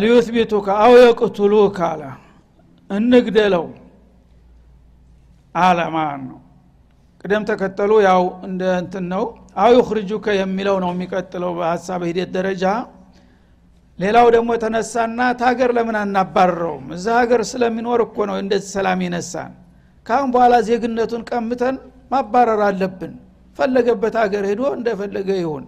ሊዩትቢቱከ 0.00 0.68
አው 0.82 0.92
የቅቱሉክ 1.00 1.78
አለ። 1.88 2.02
እንግደለው 2.90 3.66
አለ 5.54 5.78
ነው። 6.26 6.38
ቅደም 7.22 7.42
ተከተሉ 7.48 7.92
ያው 8.06 8.22
እንደ 8.46 8.62
እንትን 8.82 9.04
ነው 9.12 9.24
አው 9.58 9.70
ዩኽርጁከ 9.76 10.26
የሚለው 10.38 10.76
ነው 10.82 10.90
የሚቀጥለው 10.94 11.52
በሀሳብ 11.58 12.00
ሂደት 12.08 12.30
ደረጃ። 12.36 12.64
ሌላው 13.98 14.26
ደግሞ 14.34 14.50
ተነሳና 14.62 15.20
ታገር 15.40 15.70
ለምን 15.76 15.96
አናባረረውም? 16.00 16.84
እዛ 16.96 17.06
ሀገር 17.20 17.40
ስለሚኖር 17.50 18.00
እኮ 18.06 18.16
ነው 18.30 18.36
እንደዚህ 18.42 18.70
ሰላም 18.76 19.00
ይነሳን 19.06 19.52
ካሁን 20.06 20.28
በኋላ 20.34 20.54
ዜግነቱን 20.68 21.22
ቀምተን 21.30 21.76
ማባረር 22.12 22.60
አለብን። 22.68 23.14
ፈለገበት 23.58 24.14
ሀገር 24.22 24.44
ሄዶ 24.50 24.62
እንደፈለገ 24.76 25.30
ይሁን። 25.40 25.64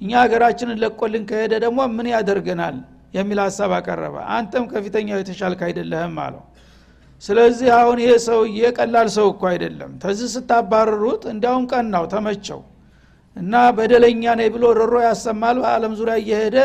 እኛ 0.00 0.10
ሀገራችንን 0.22 0.80
ለቆልን 0.82 1.22
ከሄደ 1.30 1.52
ደግሞ 1.64 1.78
ምን 1.96 2.08
ያደርገናል? 2.14 2.76
የሚል 3.14 3.38
ሀሳብ 3.44 3.70
አቀረበ። 3.76 4.16
አንተም 4.36 4.64
ከፊተኛው 4.72 5.18
የተሻልክ 5.20 5.60
አይደለህም 5.66 6.16
አለው። 6.24 6.42
ስለዚህ 7.22 7.68
አሁን 7.78 7.98
ይሄ 8.02 8.10
ሰውዬ 8.26 8.60
ቀላል 8.78 9.08
ሰው 9.16 9.26
እኮ 9.32 9.42
አይደለም። 9.52 9.92
ተዚህ 10.02 10.28
ስታባረሩት 10.34 11.22
እንዲያውም 11.32 11.64
ቀናው 11.72 12.04
ተመቸው 12.12 12.60
እና 13.38 13.54
በደለኛ 13.76 14.22
ነኝ 14.38 14.48
ብሎ 14.54 14.64
ሮሮ 14.78 14.94
ያሰማል 15.06 15.56
በአለም 15.62 15.92
ዙሪያ 15.98 16.16
እየሄደ 16.22 16.56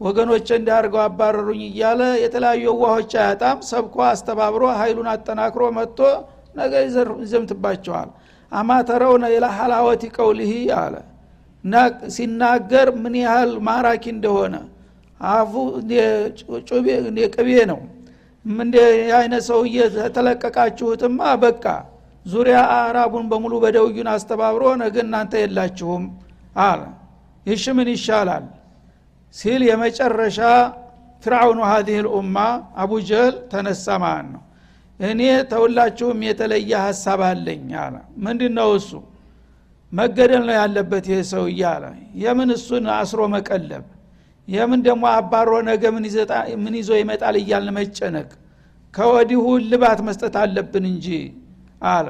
ወገኖች 0.00 0.48
እንዲያርገው 0.56 1.00
አባረሩኝ 1.04 1.60
እያለ 1.68 2.00
የተለያዩ 2.22 2.64
ዋሆች 2.82 3.12
አያጣም። 3.20 3.58
ሰብኮ 3.68 3.96
አስተባብሮ 4.08 4.64
ኃይሉን 4.80 5.08
አጠናክሮ 5.12 5.62
መጥቶ 5.76 5.98
ነገ 6.56 6.72
ይዘምትባቸዋል። 7.22 8.08
አማተረውነ 8.52 9.24
ኢላ 9.34 9.46
ሐላወቲ 9.58 10.02
ቀውሊሂ 10.16 10.52
አለ። 10.80 10.94
እና 11.64 11.74
ሲናገር 12.14 12.88
ምን 13.02 13.14
ያህል 13.22 13.52
ማራኪ 13.66 14.04
እንደሆነ። 14.14 14.54
አፉ 15.20 15.52
ቅቤ 17.36 17.50
ነው። 17.70 17.80
እንደ 18.44 18.76
አይነት 19.18 19.42
ሰውዬ 19.48 19.76
ተለቀቃችሁትማ 20.16 21.20
በቃ 21.42 21.64
ዙሪያ 22.26 22.58
አራቡን 22.78 23.24
በሙሉ 23.30 23.54
በደውዩን 23.62 24.08
አስተባብሮ 24.12 24.64
ነገ 24.82 24.96
እናንተ 25.04 25.32
የላችሁም 25.42 26.02
አለ። 26.62 26.80
ይሽ 27.46 27.64
ምን 27.76 27.88
ይሻላል? 27.94 28.44
ሲል 29.34 29.60
የመጨረሻ 29.68 30.38
ፍርዓውኑ 31.22 31.60
ሀዚህ 31.70 31.96
ልኡማ 32.06 32.36
አቡጀህል 32.82 33.34
ተነሳ 33.52 33.86
ማለት 34.04 34.28
ነው። 34.34 34.42
እኔ 35.00 35.20
ተሁላችሁም 35.50 36.18
የተለየ 36.28 36.72
ሀሳብ 36.86 37.20
አለኝ 37.28 37.68
አለ። 37.84 37.94
ምንድ 38.24 38.42
ነው 38.58 38.70
እሱ? 38.78 38.90
መገደል 39.92 40.42
ነው 40.48 40.54
ያለበት 40.60 41.04
ይህ 41.12 41.20
ሰው 41.32 41.44
እያለ 41.52 41.84
የምን 42.22 42.50
እሱን 42.56 42.84
አስሮ 42.96 43.20
መቀለብ? 43.34 43.84
የምን 44.48 44.80
ደግሞ 44.86 45.04
አባሮ 45.16 45.50
ነገ 45.68 45.82
ምን 46.58 46.74
ይዞ 46.78 46.90
ይመጣል 47.00 47.36
እያልን 47.42 47.74
መጨነቅ? 47.78 48.30
ከወዲሁ 48.94 49.42
ልባት 49.70 50.00
መስጠት 50.06 50.34
አለብን 50.42 50.84
እንጂ 50.92 51.06
አለ። 51.90 52.08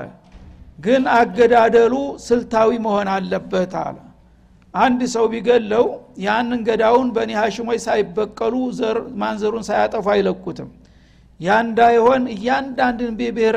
ግን 0.79 1.03
አገዳደሉ 1.17 1.95
ስልታዊ 2.25 2.71
መሆን 2.85 3.09
አለበት 3.15 3.75
አለ። 3.83 3.97
አንድ 4.75 5.01
ሰው 5.15 5.25
ቢገለው 5.33 5.85
ያንን 6.21 6.61
ገዳውን 6.69 7.09
በኒ 7.17 7.31
ሀሽሞች 7.41 7.81
ሳይበቀሉ 7.87 8.55
ማንዘሩን 9.23 9.65
ሳያጠፉ 9.69 10.07
አይለቁትም። 10.15 10.69
ያ 11.41 11.59
እንዳይሆን 11.65 12.23
እያንዳንድን 12.35 13.13
ብሔር 13.19 13.57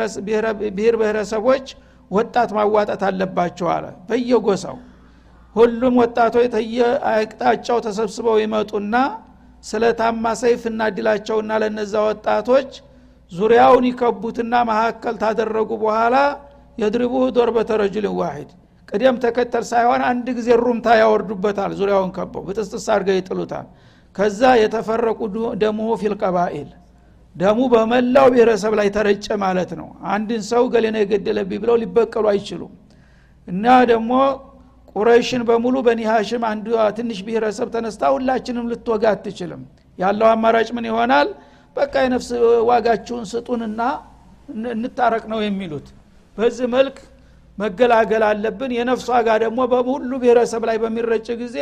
ብሔረሰቦች 1.00 1.66
ወጣት 2.12 2.50
ማዋጣት 2.58 3.02
አለባቸው 3.10 3.68
አለ። 3.76 3.86
በየጎሳው 4.10 4.78
ሁሉም 5.56 5.96
ወጣቶች 6.02 6.48
ተየአቅጣጫው 6.56 7.78
ተሰብስበው 7.86 8.38
ይመጡና 8.44 8.96
ስለታማ 9.64 10.26
ሰይፍ 10.42 10.64
እናድላቸውና 10.72 11.52
ለነዛ 11.62 11.94
ወጣቶች 12.10 12.72
ዙሪያውን 13.32 13.86
ይከቡትና 13.90 14.54
መካከል 14.70 15.16
ታደረጉ 15.24 15.70
በኋላ 15.82 16.16
የድሪቡህ 16.78 17.26
ዶርበተ 17.36 17.72
ረጁልን 17.82 18.16
ዋሂድ። 18.20 18.50
ቅደም 18.88 19.16
ተከተል 19.24 19.64
ሳይሆን 19.70 20.02
አንድ 20.10 20.28
ጊዜ 20.38 20.50
ሩምታ 20.64 20.88
ያወርዱበታል 21.02 21.72
ዙሪያውን 21.80 22.12
ከበው 22.18 22.44
ብጥስጥስ 22.48 22.86
አድርገው 22.94 23.16
ይጥሉታል። 23.20 23.68
ከዛ 24.16 24.42
የተፈረቁ 24.62 25.20
ደሙሁ 25.62 25.88
ፊልቀባኢል 26.02 26.70
ደሙ 27.36 27.60
በመላው 27.72 28.28
ብሔረሰብ 28.34 28.74
ላይ 28.80 28.88
ተረጨ 28.96 29.28
ማለት 29.42 29.72
ነው። 29.80 29.88
አንድን 30.12 30.42
ሰው 30.52 30.64
ገሌነ 30.74 30.98
የገደለብኝ 31.02 31.58
ብለው 31.64 31.76
ሊበቀሉ 31.82 32.26
አይችሉም። 32.32 32.74
እና 33.48 33.66
ደግሞ 33.92 34.12
ቁረይሽን 34.96 35.42
በሙሉ 35.50 35.76
በኒ 35.88 36.02
ሀሽም 36.10 36.44
አንዱ 36.50 36.68
ትንሽ 36.98 37.18
ብሔረሰብ 37.26 37.68
ተነስታ 37.74 38.12
ሁላችንም 38.16 38.70
ልትወጋ 38.72 39.04
አትችልም። 39.14 39.64
ያለው 39.98 40.28
አማራጭ 40.32 40.70
ምን 40.78 40.86
ይሆናል 40.90 41.28
በቃ 41.76 41.94
የነፍስ 42.06 42.30
ዋጋችሁን 42.70 43.26
ስጡንና 43.32 43.82
እንታረቅ 44.74 45.24
ነው 45.32 45.40
የሚሉት። 45.46 45.88
በዚህ 46.38 46.68
መልክ 46.76 46.98
መገላገል 47.58 48.24
አለብን። 48.30 48.72
የነፍስ 48.78 49.06
ዋጋ 49.14 49.30
ደግሞ 49.44 49.60
በሁሉ 49.74 50.12
ብሔረሰብ 50.22 50.64
ላይ 50.70 50.78
በሚረጭ 50.84 51.28
ጊዜ 51.42 51.58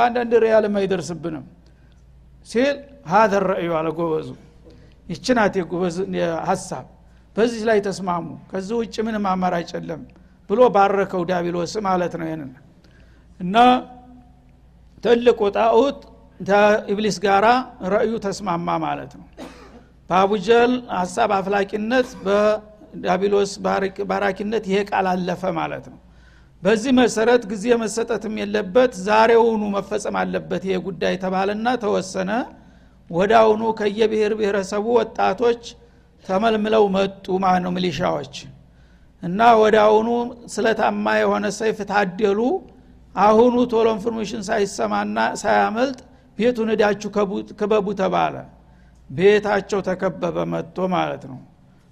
አንዳንድ 0.00 0.32
ሪያልም 0.44 0.74
አይደርስብንም 0.80 1.44
ሲል 2.46 2.76
ሀደ 3.12 3.34
ረእዩ 3.46 3.70
አለ 3.78 3.88
ጎበዙ። 3.98 4.28
ይችናት 5.06 5.54
የጎበዝ 5.58 5.96
ሀሳብ 6.48 6.86
በዚህ 7.36 7.62
ላይ 7.68 7.78
ተስማሙ። 7.86 8.26
ከዚህ 8.50 8.74
ውጭ 8.80 8.96
ምንም 9.06 9.24
አማራጭ 9.32 9.70
የለም 9.76 10.02
ብሎ 10.50 10.60
ባረከው 10.74 11.22
ዳቢሎስ 11.30 11.72
ማለት 11.86 12.12
ነው 12.20 12.26
ይህንን 12.28 12.50
እና 13.40 13.56
ትልቁ 15.04 15.40
ጣዖት 15.56 15.98
ኢብሊስ 16.92 17.16
ጋራ 17.24 17.46
ረእዩ 17.92 18.12
ተስማማ 18.24 18.68
ማለት 18.84 19.12
ነው 19.18 19.26
በአቡጀል 20.10 20.72
ሀሳብ 20.94 21.30
አፍላቂነት 21.36 22.08
በዳቢሎስ 22.24 23.50
ባራኪነት 24.10 24.64
ይሄ 24.70 24.78
ቃል 24.90 25.06
አለፈ 25.12 25.42
ማለት 25.58 25.86
ነው። 25.92 25.98
በዚህ 26.62 26.92
መሰረት 27.00 27.42
ጊዜ 27.50 27.64
መሰጠትም 27.82 28.34
የለበት 28.40 28.92
ዛሬውኑ 29.08 29.62
መፈጸም 29.74 30.16
አለበት 30.22 30.62
ይሄ 30.68 30.76
ጉዳይ 30.86 31.14
ተባለና 31.24 31.66
ተወሰነ። 31.84 32.30
ወዳውኑ 33.10 33.62
ከየብሔር 33.78 34.32
ብሔረሰቡ 34.38 34.86
ወጣቶች 34.98 35.62
ተመልምለው 36.24 36.84
መጡ 36.96 37.26
ማለት 37.44 37.62
ነው 37.66 37.72
ሚሊሻዎች። 37.76 38.34
እና 39.22 39.40
ወዳውኑ 39.60 40.08
ስለታማ 40.52 41.06
የሆነ 41.20 41.46
ሰይፍ 41.58 41.78
ታደሉ። 41.90 42.40
አሁኑ 43.14 43.54
ቶሎ 43.72 43.86
information 43.96 44.42
ሳይሰማና 44.48 45.18
ሳያመልጥ 45.40 45.98
ቤቱን 46.38 46.68
ሄዳችሁ 46.74 47.08
ክበቡ 47.60 47.86
ተባለ 48.00 48.34
ቤታቸው 49.10 49.80
ተከበበ 49.86 50.38
መጥቶ 50.52 50.78
ማለት 50.94 51.22
ነው። 51.30 51.38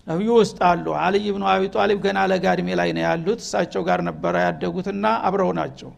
ነቢዩ 0.07 0.31
ውስጥ 0.41 0.59
አሉ። 0.69 0.87
አልይ 1.05 1.27
ብኑ 1.35 1.45
አቢ 1.53 1.63
ጣሊብ 1.75 1.99
ገና 2.05 2.19
ለጋ 2.31 2.47
እድሜ 2.47 2.69
ላይ 2.81 2.91
ነው 2.97 3.03
ያሉት። 3.07 3.41
እሳቸው 3.45 3.83
ጋር 3.89 4.01
ነበረ 4.09 4.35
ያደጉትና 4.47 5.07
አብረው 5.27 5.51
ናቸው። 5.59 5.91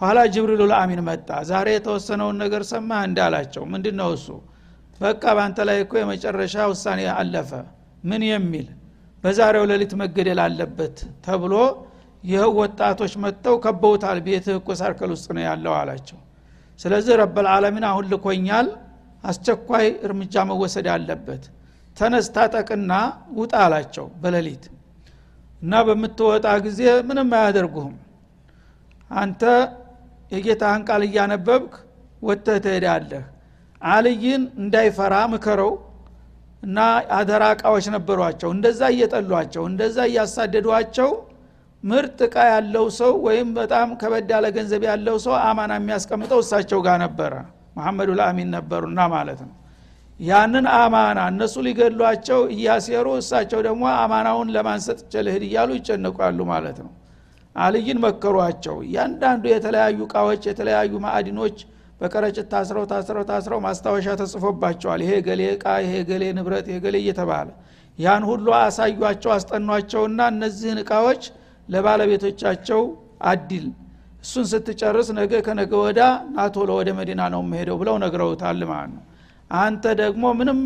ኋላ 0.00 0.18
ጅብሪሉ 0.34 0.62
ለአሚን 0.70 1.00
መጣ። 1.08 1.28
ዛሬ 1.50 1.68
የተወሰነውን 1.74 2.36
ነገር 2.42 2.62
ሰማህ 2.70 2.90
እንዴ 3.08 3.30
አላቸው። 3.30 3.62
ምንድ 3.72 3.86
ነው 4.00 4.10
እሱ? 4.16 4.26
በቃ 5.00 5.22
በአንተ 5.36 5.58
ላይ 5.68 5.78
እኮ 5.84 5.92
የመጨረሻ 6.00 6.56
ውሳኔ 6.70 7.00
አለፈ። 7.14 7.50
ምን 8.04 8.22
የሚል? 8.30 8.66
በዛሬው 9.24 9.64
ሌሊት 9.70 9.92
መገደል 10.00 10.40
አለበት 10.44 10.96
ተብሎ 11.24 11.54
ይኸው 12.24 12.52
ወጣቶች 12.60 13.12
መጥተው 13.24 13.56
ከበውታል። 13.64 14.18
ቤትህ 14.26 14.54
እኮ 14.60 14.68
ሳርከል 14.80 15.10
ውስጥ 15.14 15.28
ነው 15.36 15.42
ያለው 15.48 15.72
አላቸው። 15.80 16.18
ስለዚህ 16.80 17.14
ረበልዓለሚን 17.20 17.84
አሁን 17.90 18.04
ልኮኛል 18.12 18.66
አስቸኳይ 19.24 19.86
እርምጃ 20.06 20.44
መወሰድ 20.50 20.86
አለበት። 20.94 21.44
ተነስ 21.96 22.26
ታጠቅና 22.34 22.92
ውጣ 23.38 23.54
አላቸው 23.64 24.06
በሌሊት። 24.22 24.64
እና 25.62 25.80
በምትወጣ 25.86 26.46
ጊዜ 26.66 26.80
ምንም 27.08 27.30
አያደርጉህም። 27.38 27.96
አንተ 29.14 29.42
የጌታህን 30.32 30.82
ቃል 30.88 31.02
እያነበብክ 31.06 31.72
ወጥተህ 32.22 32.58
ትሄዳለህ። 32.64 33.24
አልይን 33.82 34.42
እንዳይፈራ 34.60 35.14
ምከረው 35.32 35.72
እና 36.62 36.78
አደራ 37.16 37.44
እቃዎች 37.54 37.86
ነበሯቸው። 37.94 38.50
እንደዛ 38.54 38.80
እየጠሏቸው 38.94 39.64
እንደዛ 39.70 39.98
እያሳደዷቸው 40.10 41.10
ምርጥ 41.82 42.18
እቃ 42.26 42.36
ያለው 42.52 42.86
ሰው 42.98 43.12
ወይም 43.26 43.48
በጣም 43.58 43.88
ከበድ 44.00 44.30
ያለ 44.34 44.46
ገንዘብ 44.56 44.82
ያለው 44.88 45.16
ሰው 45.26 45.34
አማና 45.44 45.72
የሚያስቀምጠው 45.78 46.40
እሳቸው 46.44 46.80
ጋር 46.86 46.96
ነበረ 47.04 47.34
መሐመዱ 47.78 48.10
ልአሚን 48.18 48.48
ነበሩና 48.56 49.00
ማለት 49.14 49.40
ነው። 49.46 49.54
ያንን 50.20 50.66
አማና 50.76 51.18
እነሱ 51.32 51.54
ሊገድሏቸው 51.66 52.40
እያሴሩ 52.54 53.08
እሳቸው 53.18 53.60
ደግሞ 53.66 53.82
አማናውን 53.98 54.48
ለማንሰጥ 54.54 54.98
ቸልህድ 55.12 55.42
እያሉ 55.48 55.70
ይጨነቋሉ 55.78 56.38
ማለት 56.50 56.78
ነው። 56.84 56.92
አልይን 57.56 57.98
መከሯቸው። 58.04 58.76
እያንዳንዱ 58.86 59.44
የተለያዩ 59.52 59.98
እቃዎች 60.06 60.42
የተለያዩ 60.50 60.92
ማዕድኖች 61.04 61.56
በቀረጭት 62.00 62.46
ታስረው 62.52 62.84
ታስረው 62.90 63.24
ታስረው 63.30 63.60
ማስታወሻ 63.64 64.06
ተጽፎባቸዋል። 64.20 65.00
ይሄ 65.04 65.12
ገሌ 65.28 65.42
እቃ 65.54 65.64
ይሄ 65.84 65.94
ገሌ 66.10 66.24
ንብረት 66.36 66.66
ይሄ 66.70 66.76
ገሌ 66.84 66.96
እየተባለ 67.02 67.48
ያን 67.98 68.22
ሁሉ 68.28 68.46
አሳዩቸው 68.58 69.30
አስጠኗቸውና 69.36 70.20
እነዚህን 70.34 70.78
እቃዎች 70.82 71.22
ለባለቤቶቻቸው 71.68 72.82
አዲል 73.30 73.66
እሱን 74.24 74.46
ስትጨርስ 74.50 75.08
ነገ 75.18 75.32
ከነገ 75.46 75.72
ወዳ 75.82 76.00
ናቶሎ 76.34 76.70
ወደ 76.78 76.88
መዲና 76.98 77.22
ነው 77.34 77.42
መሄደው 77.50 77.76
ብለው 77.80 77.96
ነግረውታል 78.04 78.62
ማለት 78.70 78.90
ነው። 78.96 79.04
አንተ 79.58 79.84
ደግሞ 80.00 80.24
ምንም 80.38 80.58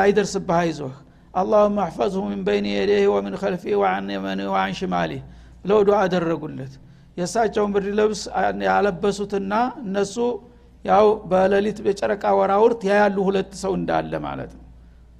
አይደርስብህ 0.00 0.58
አይዞህ። 0.58 0.94
አላሁመ 1.34 1.76
አሕፈዝሁ 1.84 2.22
ምን 2.28 2.40
በይን 2.46 2.66
የደህ 2.70 3.04
ወምን 3.14 3.34
ከልፊ 3.40 3.64
ወአን 3.80 4.06
የመን 4.14 4.40
ወአን 4.52 4.72
ሽማሊህ 4.78 5.22
ብለው 5.64 5.80
ዱዓ 5.86 5.98
አደረጉለት። 6.04 6.72
የእሳቸውን 7.16 7.70
ብርድ 7.74 7.88
ልብስ 7.98 8.20
ያለበሱትና 8.68 9.52
እነሱ 9.84 10.16
ያው 10.84 11.06
በሌሊት 11.30 11.78
በጨረቃ 11.84 12.24
ወራውርት 12.38 12.80
ያያሉ 12.88 13.16
ሁለት 13.28 13.52
ሰው 13.62 13.72
እንዳለ 13.78 14.12
ማለት 14.26 14.50
ነው። 14.58 14.64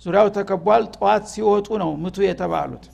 ዙሪያው 0.03 0.29
ተከቧል። 0.37 0.85
ጠዋት 0.95 1.25
ሲወጡ 1.33 1.69
ነው 1.83 1.91
ምቱ 2.03 2.17
የተባሉት። 2.27 2.85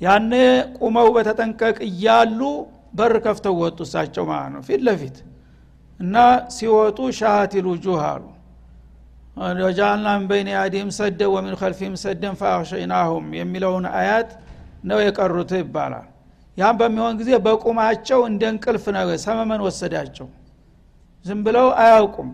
ያኔ 0.00 0.32
ቁመው 0.78 1.08
በተጠንቀቅ 1.16 1.76
እያሉ 1.88 2.40
በር 2.94 3.14
ከፍተው 3.24 3.54
ወጡ 3.62 3.78
እሳቸው 3.86 4.24
ማለት 4.30 4.50
ነው። 4.54 4.62
ፊት 4.66 4.80
ለፊት 4.86 5.16
እና 6.00 6.14
ሲወጡ 6.54 6.98
ሻሃቲል 7.18 7.66
ውጁህ 7.72 8.00
አሉ። 8.06 8.22
ወጃአልና 9.60 10.08
ምን 10.14 10.24
በይን 10.30 10.48
ያዲህም 10.52 10.90
ሰደ 10.96 11.20
ወሚን 11.34 11.54
ከልፊህም 11.60 11.94
ሰደን 12.02 12.34
ፈአሸይናሁም 12.40 13.26
የሚለውን 13.38 13.86
አያት 13.94 14.30
ነው 14.84 14.98
የቀሩት 15.04 15.52
ይባላል። 15.58 16.06
ያም 16.56 16.76
በሚሆን 16.80 17.14
ጊዜ 17.20 17.30
በቁማቸው 17.46 18.20
እንደ 18.28 18.42
እንቅልፍ 18.52 18.84
ነው 18.96 19.10
ሰመመን 19.24 19.62
ወሰዳቸው። 19.66 20.28
ዝም 21.24 21.40
ብለው 21.46 21.68
አያውቁም። 21.82 22.30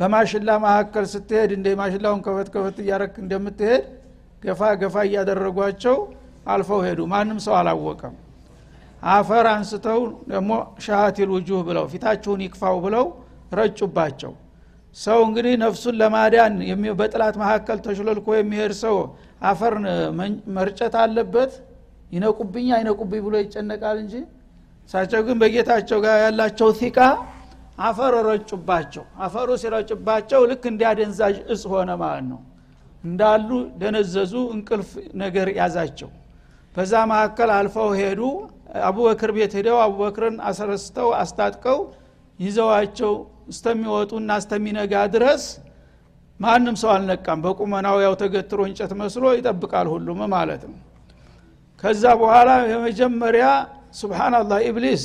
በማሽላ 0.00 0.50
መካከል 0.64 1.04
ስትሄድ 1.12 1.50
እንደ 1.56 1.68
ማሽላውን 1.80 2.20
ከፈት 2.26 2.48
ከፈት 2.54 2.76
እያረክ 2.82 3.14
እንደምትሄድ 3.22 3.84
ገፋ 4.42 4.60
ገፋ 4.80 4.96
እያደረጓቸው 5.08 5.96
አልፈው 6.46 6.80
ሄዱ። 6.86 7.00
ማንም 7.12 7.38
ሰው 7.44 7.54
አላወቀም 7.58 8.14
አፈር 9.02 9.46
አንስተው 9.52 10.00
ደግሞ 10.28 10.50
ሻሃቲል 10.84 11.30
ውጁህ 11.34 11.60
ብለው 11.68 11.84
ፊታችሁን 11.92 12.40
ይክፋው 12.46 12.76
ብለው 12.84 13.06
ረጩባቸው። 13.52 14.32
ሰው 14.96 15.18
እንግዲህ 15.26 15.54
ነፍሱን 15.62 15.94
ለማዳን 16.00 16.54
በጥላት 16.98 17.36
መካከል 17.42 17.78
ተሽሎልኮ 17.86 18.28
የሚሄድ 18.36 18.72
ሰው 18.82 18.96
አፈር 19.42 19.74
መርጨት 20.56 20.94
አለበት? 21.02 21.52
ይነቁብኝ 22.10 22.68
አይነቁብኝ 22.76 23.20
ብሎ 23.26 23.34
ይጨነቃል 23.42 23.96
እንጂ? 24.02 24.14
እሳቸው 24.88 25.20
ግን 25.26 25.36
በጌታቸው 25.42 25.98
ጋር 26.04 26.16
ያላቸው 26.24 26.68
ቲቃ 26.80 26.98
አፈር 27.80 28.14
ረጩባቸው። 28.28 29.04
አፈሩ 29.18 29.48
ሲረጭባቸው 29.62 30.40
ልክ 30.50 30.64
እንዲያደንዛዥ 30.70 31.36
እጽ 31.54 31.62
ሆነ 31.72 31.90
ማለት 32.02 32.24
ነው። 32.32 32.40
እንዳሉ 33.04 33.48
ደነዘዙ 33.80 34.34
እንቅልፍ 34.54 34.90
ነገር 35.22 35.48
ያዛቸው። 35.58 36.10
በዛ 36.74 36.92
መካከል 37.10 37.50
አልፈው 37.56 37.88
ሄዱ 38.00 38.20
አቡበክር 38.82 39.30
ቤት 39.36 39.52
ሄደው 39.58 39.78
አቡበክርን 39.84 40.36
አስረስተው 40.48 41.08
አስታጥቀው 41.18 41.78
ይዘዋቸው 42.38 43.12
እስተሚወጡና 43.52 44.30
እስተሚነጋ 44.40 44.94
ድረስ 45.14 45.42
ማንም 46.40 46.76
ሰው 46.82 46.90
አልነቃም። 46.94 47.40
በቁመናው 47.44 47.96
ያው 48.04 48.14
ተገትሮ 48.22 48.60
እንጨት 48.68 48.92
መስሎ 49.00 49.24
ይጠብቃል 49.36 49.88
ሁሉም 49.92 50.20
ማለት 50.34 50.62
ነው። 50.68 50.78
ከዛ 51.82 52.04
በኋላ 52.20 52.50
የመጀመሪያ 52.72 53.46
ሱብሓናላህ 54.00 54.58
ኢብሊስ 54.68 55.04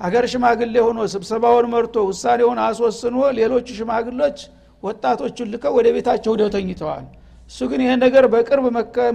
አገር 0.00 0.24
ሽማግሌ 0.32 0.74
ሆኖ 0.86 1.00
ስብሰባውን 1.12 1.66
መርቶ 1.74 1.96
ውሳኔውን 2.08 2.58
አስወስኖ 2.64 3.16
ሌሎቹ 3.38 3.66
ሽማግሎች 3.78 4.38
ወጣቶቹን 4.82 5.50
ልከው 5.52 5.74
ወደ 5.78 5.88
ቤታቸው 5.96 6.32
ሂደው 6.34 6.48
ተኝተዋል 6.54 7.04
እሱ 7.52 7.60
ግን 7.70 7.80
ይህን 7.84 8.00
ነገር 8.04 8.24
በቅርብ 8.32 8.66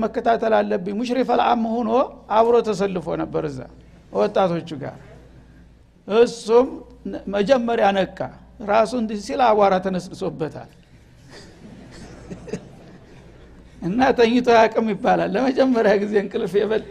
መከታተል 0.04 0.54
አለብኝ። 0.58 0.96
ሙሽሪፍ 1.00 1.30
አልአም 1.36 1.64
ሆኖ 1.72 1.90
አብሮ 2.38 2.56
ተሰልፎ 2.68 3.08
ነበር 3.22 3.44
እዛ 3.50 3.60
ወጣቶቹ 4.14 4.70
ጋር። 4.84 4.98
እሱም 6.08 6.68
መጀመሪያ 7.34 7.88
ነቃ 7.98 8.20
ራሱ 8.70 8.92
እንዲህ 9.02 9.18
ሲል 9.26 9.42
አቧራ 9.48 9.74
ተነስንሶበታል። 9.86 10.70
እና 13.82 14.00
ተኝቶ 14.18 14.48
ያቅም 14.60 14.88
ይባላል። 14.94 15.30
ለመጀመሪያ 15.36 15.92
ጊዜ 16.04 16.14
እንቅልፍ 16.24 16.54
የበል 16.60 16.84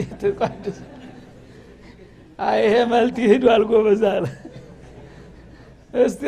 ይሄ 2.61 2.75
መልት 2.93 3.17
ይሄዱ 3.25 3.45
አልጎበዝ 3.55 4.03
አለ። 4.11 4.25
እስቲ 6.03 6.23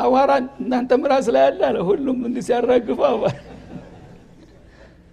አቧራ 0.00 0.30
እናንተም 0.62 1.02
ራስ 1.12 1.28
ላይ 1.34 1.44
ያለ 1.62 1.76
ሁሉም 1.88 2.18
እንዲ 2.28 2.38
ሲያራግፉ 2.48 2.98
አቧራ 3.10 3.34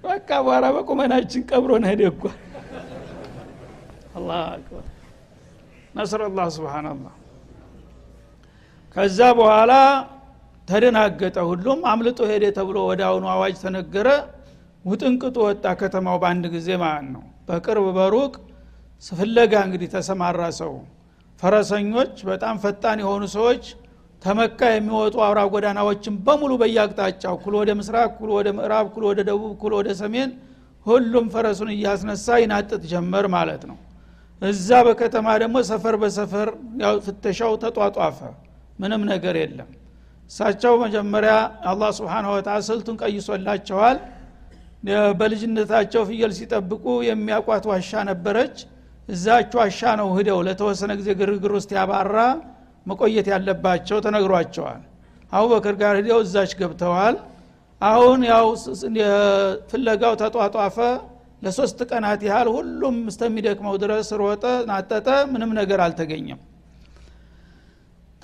በቃ 0.03 0.29
አቧራ 0.39 0.65
በቁመናችን 0.75 1.43
ቀብሮን 1.49 1.85
ሄደ 1.89 2.01
እኳ 2.11 2.23
አላህ 4.17 4.39
አክበር። 4.49 4.83
ከዛ 8.95 9.19
በኋላ 9.39 9.73
ተደናገጠ 10.67 11.37
ሁሉም 11.49 11.79
አምልጦ 11.91 12.19
ሄደ 12.31 12.45
ተብሎ 12.57 12.77
ወደ 12.89 13.01
አሁኑ 13.09 13.25
አዋጅ 13.33 13.55
ተነገረ። 13.63 14.07
ውጥንቅጡ 14.85 15.37
ወጣ 15.47 15.65
ከተማው 15.79 16.17
በአንድ 16.21 16.45
ጊዜ 16.53 16.69
ማለት 16.83 17.07
ነው። 17.15 17.23
በቅርብ 17.47 17.85
በሩቅ 17.97 18.33
ፍለጋ 19.03 19.53
እንግዲህ 19.67 19.89
ተሰማራ 19.95 20.41
ሰው። 20.59 20.73
ፈረሰኞች 21.41 22.13
በጣም 22.29 22.55
ፈጣን 22.63 22.97
የሆኑ 23.03 23.23
ሰዎች 23.35 23.63
ተመካ 24.23 24.59
የሚወጡ 24.71 25.15
አውራ 25.25 25.39
ጎዳናዎችን 25.53 26.15
በሙሉ 26.25 26.51
በየአቅጣጫው 26.61 27.35
ኩል 27.43 27.55
ወደ 27.61 27.71
ምስራቅ 27.79 28.09
ኩል 28.17 28.29
ወደ 28.37 28.49
ምዕራብ 28.57 28.85
ኩል 28.93 29.03
ወደ 29.09 29.19
ደቡብ 29.29 29.53
ኩል 29.61 29.73
ወደ 29.79 29.89
ሰሜን 30.01 30.29
ሁሉም 30.85 31.25
ፈረሱን 31.33 31.69
እያስነሳ 31.75 32.27
ይናጥጥ 32.41 32.81
ጀመር 32.91 33.25
ማለት 33.35 33.63
ነው። 33.69 33.77
እዛ 34.41 34.69
በከተማ 34.87 35.27
ደግሞ 35.43 35.57
ሰፈር 35.69 35.95
በሰፈር 36.01 36.49
ፍተሻው 37.05 37.53
ተጧጧፈ። 37.63 38.19
ምንም 38.79 39.01
ነገር 39.11 39.35
የለም። 39.41 39.69
እሳቸው 40.31 40.73
መጀመሪያ 40.83 41.33
አላህ 41.71 41.89
ስብሓን 41.97 42.25
ወተላ 42.31 42.57
ስልቱን 42.67 42.95
ቀይሶላቸዋል። 43.01 43.97
በልጅነታቸው 45.19 46.01
ፍየል 46.09 46.31
ሲጠብቁ 46.37 46.85
የሚያቋት 47.09 47.65
ዋሻ 47.71 47.91
ነበረች። 48.09 48.55
እዛች 49.09 49.51
ዋሻ 49.59 49.81
ነው 49.99 50.09
ህደው 50.17 50.39
ለተወሰነ 50.47 50.91
ጊዜ 50.99 51.09
ግርግር 51.19 51.53
ውስጥ 51.57 51.71
ያባራ 51.77 52.17
መቆየት 52.85 53.27
ያለባቸው 53.33 53.97
ተነግሯቸዋል። 54.05 54.81
አቡበክር 55.31 55.75
ጋር 55.81 55.93
ሂደው 55.99 56.19
እዛች 56.25 56.51
ገብተዋል። 56.59 57.15
አሁን 57.81 58.19
ያው 58.31 58.47
ፍለጋው 59.71 60.13
ተጧጧፈ። 60.21 60.77
ለሶስት 61.43 61.79
ቀናት 61.89 62.21
ያህል 62.27 62.47
ሁሉም 62.55 62.97
እስተሚደክመው 63.11 63.75
ድረስ 63.81 64.09
ሮጠ 64.21 64.43
ናጠጠ 64.69 65.07
ምንም 65.31 65.51
ነገር 65.59 65.79
አልተገኘም። 65.85 66.39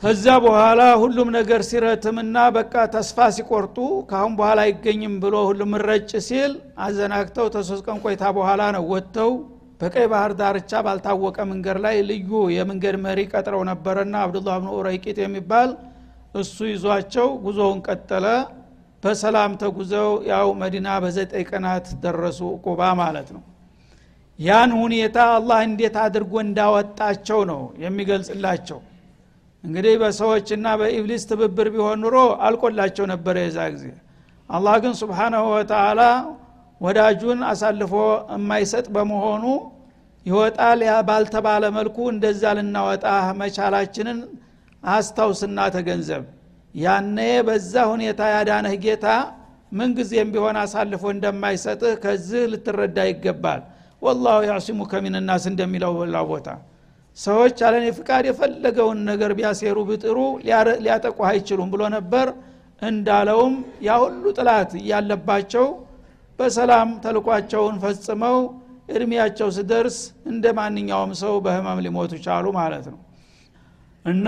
ከዛ 0.01 0.25
በኋላ 0.43 0.81
ሁሉም 1.01 1.29
ነገር 1.35 1.61
ሲረትምና 1.69 2.37
በቃ 2.57 2.73
ተስፋ 2.93 3.17
ሲቆርጡ 3.37 3.77
ካሁን 4.11 4.33
በኋላ 4.39 4.59
አይገኝም 4.65 5.15
ብሎ 5.23 5.35
ሁሉም 5.49 5.71
ረጭ 5.83 6.11
ሲል 6.27 6.51
አዘናግተው 6.85 7.47
ተሶስት 7.55 7.83
ቀን 7.87 7.97
ቆይታ 8.05 8.23
በኋላ 8.37 8.61
ነው 8.75 8.83
ወጥተው 8.93 9.31
በቀይ 9.79 10.05
ባህር 10.11 10.31
ዳርቻ 10.39 10.71
ባልታወቀ 10.85 11.37
መንገድ 11.51 11.77
ላይ 11.83 11.97
ልዩ 12.09 12.31
የመንገድ 12.55 12.95
መሪ 13.03 13.19
ቀጥረው 13.31 13.61
ነበረና 13.69 14.15
አብዱላህ 14.23 14.55
ብኑ 14.59 14.71
ኡረይቂጥ 14.79 15.17
የሚባል 15.23 15.69
እሱ 16.35 16.57
ይዟቸው 16.71 17.29
ጉዞውን 17.45 17.79
ቀጠለ። 17.87 18.25
በሰላም 19.03 19.51
ተጉዘው 19.61 20.09
ያው 20.31 20.47
መዲና 20.61 20.87
በዘጠኝ 21.03 21.43
ቀናት 21.49 21.85
ደረሱ 22.03 22.39
ቁባ 22.65 22.81
ማለት 23.01 23.29
ነው። 23.35 23.43
ያን 24.39 24.71
ሁኔታ 24.81 25.17
አላህ 25.37 25.59
እንዴት 25.67 25.95
አድርጎ 26.03 26.33
እንዳወጣቸው 26.43 27.39
ነው 27.51 27.61
የሚገልጽላቸው። 27.83 28.79
እንግዲህ 29.63 29.95
በሰዎችና 30.01 30.67
በኢብሊስ 30.81 31.23
ትብብር 31.29 31.67
ቢሆን 31.73 31.97
ኑሮ 32.03 32.17
አልቆላቸው 32.47 33.05
ነበረ 33.11 33.35
የዛ 33.45 33.59
ጊዜ። 33.73 33.85
አላህ 34.49 34.75
ግን 34.83 34.93
ስብሓናሁ 35.01 35.43
ወተላ 35.55 36.01
ወዳጁን 36.81 37.39
አሳልፎ 37.49 37.93
የማይሰጥ 38.33 38.85
በመሆኑ 38.95 39.43
ይወጣል። 40.25 40.81
ባልተባለ 41.07 41.63
መልኩ 41.77 41.97
እንደዛ 42.13 42.43
ልናወጣ 42.57 43.05
መቻላችንን 43.39 44.19
አስታውስና 44.83 45.59
ተገንዘብ። 45.75 46.23
ያኔ 46.75 47.17
በዛ 47.47 47.73
ሁኔታ 47.91 48.21
ያዳነህ 48.33 48.75
ጌታ 48.83 49.05
ምንጊዜም 49.71 50.29
ቢሆን 50.33 50.57
አሳልፎ 50.61 51.03
እንደማይሰጥህ 51.15 51.93
ከዚህ 52.03 52.43
ልትረዳ 52.51 52.97
ይገባል። 53.09 53.61
ወላሁ 54.01 54.37
ያዕሲሙከ 54.49 54.93
ሚንናስ 55.05 55.43
እንደሚለው 55.51 55.91
በላ 55.99 56.17
ቦታ። 56.29 56.47
ሰዎች 57.17 57.57
አለኔ 57.67 57.85
ፍቃድ 57.97 58.25
የፈለገውን 58.29 58.99
ነገር 59.09 59.31
ቢያሴሩ 59.37 59.77
ብጥሩ 59.89 60.17
ሊያጠቁ 60.83 61.17
አይችሉም 61.29 61.69
ብሎ 61.73 61.81
ነበር። 61.97 62.27
እንዳለውም 62.81 63.55
ያ 63.87 63.95
ሁሉ 64.03 64.23
ጥላት 64.37 64.71
እያለባቸው 64.81 65.65
በሰላም 66.39 66.89
ተልቋቸውን 67.03 67.75
ፈጽመው 67.83 68.37
እድሜያቸው 68.89 69.49
ስደርስ 69.57 69.97
እንደ 70.31 70.45
ማንኛውም 70.59 71.11
ሰው 71.21 71.33
በህመም 71.45 71.79
ሊሞቱ 71.85 72.11
ቻሉ 72.25 72.45
ማለት 72.57 72.85
ነው። 72.93 72.99
እና 74.05 74.27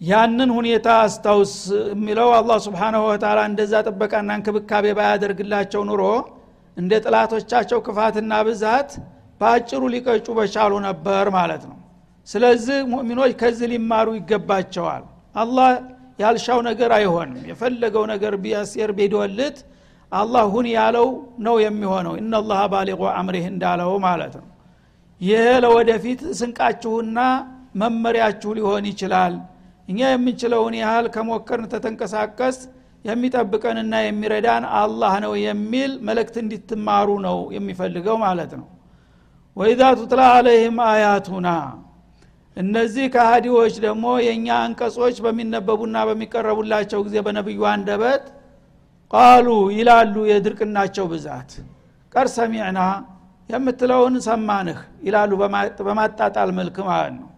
ያንን 0.00 0.50
ሁኔታ 0.56 0.88
አስታውስ 1.04 1.52
የሚለው 1.90 2.28
አላህ 2.38 2.58
ስብሓናሁ 2.66 3.02
ወተላ 3.10 3.40
እንደዛ 3.50 3.74
ጥበቃና 3.86 4.30
እንክብካቤ 4.38 4.86
ባያደርግላቸው 4.98 5.82
ኑሮ 5.90 6.02
እንደ 6.76 6.92
ጥላቶቻቸው 7.04 7.78
ክፋትና 7.86 8.32
ብዛት 8.48 8.90
በአጭሩ 9.40 9.82
ሊቀጩ 9.94 10.26
በቻሉ 10.38 10.72
ነበር 10.86 11.26
ማለት 11.38 11.62
ነው። 11.70 11.78
ስለዚህ 12.28 12.78
ሙእሚኖች 12.92 13.32
ከዚህ 13.40 13.68
ሊማሩ 13.72 14.08
ይገባቸዋል። 14.18 15.04
አላህ 15.34 15.68
ያልሻው 16.18 16.60
ነገር 16.68 16.90
አይሆንም። 16.98 17.40
የፈለገው 17.50 18.04
ነገር 18.12 18.34
ቢያስር 18.44 18.90
ቢዶልት 18.98 19.58
አላህ 20.12 20.44
ሁን 20.52 20.66
ያለው 20.74 21.08
ነው 21.46 21.56
የሚሆነው። 21.62 22.14
እናላህ 22.20 22.60
ባሊቁ 22.72 23.00
አምሪህ 23.14 23.46
እንዳለው 23.52 23.92
ማለት 24.04 24.34
ነው። 24.40 24.46
ይህ 25.20 25.44
ለወደፊት 25.64 26.20
ስንቃችሁና 26.38 27.18
መመሪያችሁ 27.80 28.50
ሊሆን 28.58 28.84
ይችላል። 28.90 29.34
እኛ 29.88 29.98
የምንችለውን 30.10 30.74
ያህል 30.80 31.06
ከሞከርን 31.14 31.66
ተተንቀሳቀስ 31.72 32.56
የሚጠብቀንና 33.04 33.94
የሚረዳን 34.04 34.64
አላህ 34.78 35.12
ነው 35.24 35.32
የሚል 35.44 35.90
መልእክት 36.08 36.36
እንዲትማሩ 36.42 37.08
ነው 37.26 37.38
የሚፈልገው 37.56 38.16
ማለት 38.24 38.52
ነው። 38.60 38.66
ወኢዛ 39.56 39.82
ቱትላ 39.98 40.22
አለይህም 40.36 40.78
አያቱና 40.86 41.48
እነዚህ 42.56 43.06
ከሃዲዎች 43.14 43.74
ደግሞ 43.84 44.06
የእኛ 44.24 44.48
አንቀጾች 44.64 45.16
በሚነበቡና 45.24 45.96
በሚቀረቡላቸው 46.08 47.00
ጊዜ 47.06 47.16
በነቢዩ 47.26 47.62
አንደበት 47.72 48.24
ቃሉ 49.10 49.48
ይላሉ 49.76 50.14
የድርቅናቸው 50.30 51.06
ብዛት። 51.12 51.50
ቀር 52.14 52.26
ሰሚዕና 52.36 52.80
የምትለውን 53.50 54.14
ሰማንህ 54.26 54.78
ይላሉ 55.06 55.30
በማጣጣል 55.86 56.50
መልክ 56.58 56.76
ማለት 56.88 57.14
ነው። 57.18 57.28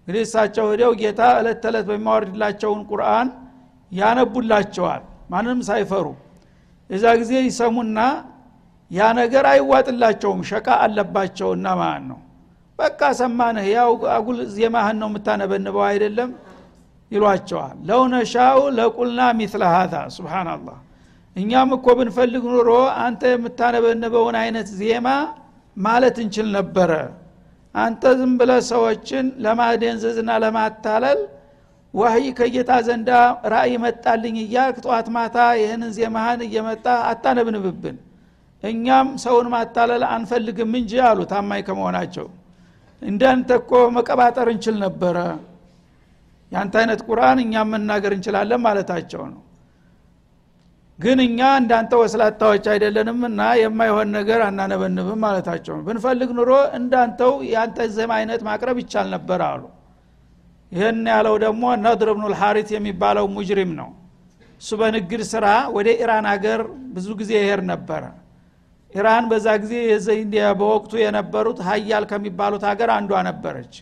እንግዲህ 0.00 0.22
እሳቸው 0.26 0.66
ሂደው 0.72 0.92
ጌታ 1.00 1.20
እለት 1.40 1.58
ተዕለት 1.62 1.86
በሚያወርድላቸውን 1.90 2.80
ቁርአን 2.90 3.28
ያነቡላቸዋል። 3.92 5.02
ማንም 5.32 5.60
ሳይፈሩ 5.68 6.06
የዛ 6.90 7.04
ጊዜ 7.20 7.32
ይሰሙና 7.46 7.98
ያ 8.90 9.06
ነገር 9.20 9.44
አይዋጥላቸውም 9.52 10.40
ሸቃ 10.50 10.68
አለባቸውና 10.84 11.66
ማለት 11.80 12.04
ነው። 12.10 12.18
በቃ 12.78 13.00
ሰማንህ 13.20 13.66
ያው 13.72 13.90
አጉል 14.16 14.38
ዜማህን 14.56 14.96
ነው 15.02 15.08
የምታነበንበው 15.10 15.84
አይደለም? 15.88 16.30
ይሏቸዋል። 17.12 17.76
ለው 17.88 18.02
ነሻው 18.12 18.58
ለቁልና 18.76 19.20
ሚትለ 19.38 19.62
ሀዛ 19.74 19.94
ስብናላህ 20.14 20.78
እኛም 21.36 21.70
እኮ 21.76 21.86
ብንፈልግ 21.98 22.44
ኑሮ 22.50 22.70
አንተ 23.04 23.22
የምታነበንበውን 23.32 24.36
አይነት 24.42 24.68
ዜማ 24.80 25.08
ማለት 25.76 26.16
እንችል 26.24 26.48
ነበረ። 26.56 26.90
አንተ 27.74 28.02
ዝም 28.18 28.32
ብለ 28.40 28.50
ሰዎችን 28.68 29.26
ለማደንዘዝና 29.44 30.30
ለማታለል 30.44 31.20
ዋህይ 31.94 32.26
ከጌታ 32.38 32.72
ዘንዳ 32.86 33.10
ራእይ 33.52 33.74
መጣልኝ 33.84 34.36
እያልክ 34.42 34.76
ጠዋት 34.84 35.08
ማታ 35.16 35.36
ይህንን 35.60 35.90
ዜማህን 35.98 36.40
እየመጣ 36.46 36.86
አታነብንብብን። 37.10 37.96
እኛም 38.62 39.08
ሰውን 39.24 39.48
ማታለል 39.54 40.02
አንፈልግም 40.14 40.72
እንጂ 40.80 40.92
አሉ 41.08 41.20
ታማኝ 41.32 41.62
ከመሆናቸው። 41.66 42.26
እንዳንተ 43.02 43.50
እኮ 43.60 43.72
መቀባጠር 43.96 44.48
እንችል 44.54 44.76
ነበረ። 44.84 45.16
ያንተ 46.52 46.74
አይነት 46.80 47.00
ቁርአን 47.08 47.38
እኛም 47.44 47.68
መናገር 47.74 48.12
እንችላለን 48.16 48.62
ማለታቸው 48.66 49.22
ነው 49.32 49.40
ግን 50.98 51.18
እኛ 51.24 51.38
እንዳንተ 51.60 51.92
ወስላታዎች 52.00 52.64
አይደለንም 52.72 53.20
እና 53.28 53.40
የማይሆን 53.60 54.08
ነገር 54.16 54.40
አናነበንብም 54.46 55.20
ማለታቸው 55.24 55.72
ነው። 55.76 55.82
ብንፈልግ 55.86 56.30
ኑሮ 56.38 56.50
እንዳንተው 56.78 57.32
የአንተ 57.48 57.86
ዘም 57.96 58.12
አይነት 58.18 58.42
ማቅረብ 58.48 58.78
ይቻል 58.82 59.08
ነበር 59.14 59.40
አሉ። 59.48 59.62
ይህን 60.72 61.00
ያለው 61.12 61.34
ደግሞ 61.44 61.64
ነድር 61.84 62.08
ብኑ 62.14 62.24
ልሐሪት 62.32 62.68
የሚባለው 62.74 63.26
ሙጅሪም 63.34 63.72
ነው። 63.80 63.90
እሱ 64.60 64.70
በንግድ 64.80 65.22
ስራ 65.32 65.46
ወደ 65.76 65.88
ኢራን 66.02 66.26
ሀገር 66.32 66.60
ብዙ 66.94 67.08
ጊዜ 67.20 67.32
ይሄድ 67.38 67.62
ነበረ 67.72 68.02
ኢራን 68.90 69.24
በዛ 69.30 69.46
ጊዜ 69.62 69.74
በወቅቱ 70.60 70.92
የነበሩት 71.02 71.58
ሀያል 71.68 72.04
ከሚባሉት 72.10 72.64
ሀገር 72.70 72.90
አንዷ 72.96 73.22
ነበረች። 73.28 73.74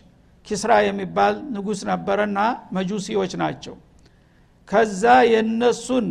ኪስራ 0.47 0.71
የሚባል 0.85 1.35
ንጉስ 1.55 1.81
ነበረና 1.89 2.39
መጁሲዎች 2.77 3.33
ናቸው። 3.41 3.75
ከዛ 4.69 5.03
የነሱን 5.33 6.07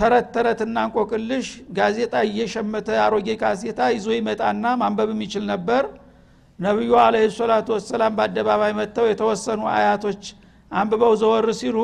ተረት 0.00 0.26
ተረትና 0.34 0.76
እንቆቅልሽ 0.86 1.46
ጋዜጣ 1.76 2.14
እየሸመተ 2.28 2.88
አሮጌ 3.04 3.28
ጋዜጣ 3.42 3.80
ይዞ 3.94 4.06
ይመጣና 4.16 4.64
ማንበብ 4.80 5.10
የሚችል 5.14 5.44
ነበር። 5.52 5.82
ነቢዩ 6.58 6.92
አለ 7.02 7.16
ሰላቱ 7.36 7.68
ወሰላም 7.76 8.14
በአደባባይ 8.18 8.72
መጥተው 8.78 9.06
የተወሰኑ 9.10 9.60
አያቶች 9.74 10.22
አንብበው 10.70 11.12
ዘወር 11.22 11.46
ሲሉ 11.60 11.78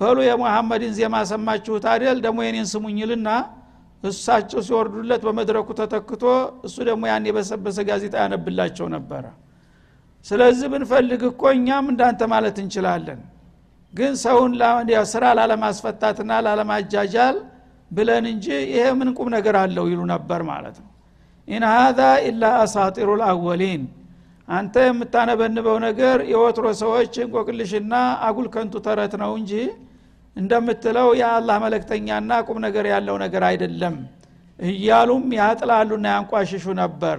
በሉ 0.00 0.18
የሙሐመድን 0.26 0.92
ዜማ 0.98 1.16
ሰማችሁት 1.30 1.84
አደል 1.92 2.18
ደግሞ 2.26 2.38
የኔን 2.46 2.68
ስሙኝልና 2.72 3.28
እሳቸው 4.02 4.60
ሲወርዱለት 4.66 5.22
በመድረኩ 5.26 5.68
ተተክቶ 5.80 6.24
እሱ 6.66 6.76
ደግሞ 6.88 7.02
ያን 7.10 7.26
የበሰበሰ 7.28 7.78
ጋዜጣ 7.88 8.14
ያነብላቸው 8.22 8.86
ነበረ። 8.94 9.24
ስለዚህ 10.26 10.68
ብንፈልግ 10.72 11.22
እኮ 11.30 11.42
እኛም 11.56 11.86
እንዳንተ 11.92 12.22
ማለት 12.32 12.56
እንችላለን 12.62 13.20
ግን 13.94 14.12
ሰውን 14.22 14.52
ስራ 15.12 15.24
ላለማስፈታትና 15.38 16.32
ላለማጃጃል 16.46 17.36
ብለን 17.90 18.24
እንጂ 18.32 18.46
ይሄ 18.72 18.84
ምን 18.98 19.08
ቁም 19.18 19.28
ነገር 19.36 19.56
አለው 19.60 19.84
ይሉ 19.92 20.00
ነበር 20.12 20.40
ማለት 20.50 20.76
ነው። 20.82 20.88
إن 21.48 21.64
هذا 21.70 22.00
إلا 22.26 22.44
أساطير 22.62 23.10
الأولين 23.20 23.82
አንተ 24.48 24.74
የምታነበንበው 24.86 25.76
ነገር 25.86 26.18
የወትሮ 26.32 26.66
ሰዎች 26.82 27.14
እንቆቅልሽና 27.24 27.94
አጉል 28.26 28.46
ከንቱ 28.54 28.74
ተረት 28.86 29.14
ነው 29.22 29.32
እንጂ 29.40 29.52
እንደምትለው 30.36 31.08
የአላህ 31.20 31.56
መለክተኛና 31.64 32.32
ቁም 32.46 32.58
ነገር 32.66 32.86
ያለው 32.92 33.16
ነገር 33.24 33.42
አይደለም 33.50 33.96
እያሉም 34.58 35.24
ያጥላሉና 35.38 36.06
ያንቋሽሹ 36.14 36.66
ነበር። 36.82 37.18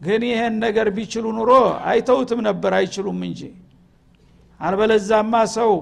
ግን 0.00 0.22
ይህን 0.28 0.54
ነገር 0.64 0.86
ቢችሉ 0.96 1.26
ኑሮ 1.36 1.50
አይተውትም 1.90 2.40
ነበር 2.48 2.72
አይችሉም 2.78 3.20
እንጂ 3.28 3.40
አልበለዛማ 4.62 5.34
ሰው 5.54 5.72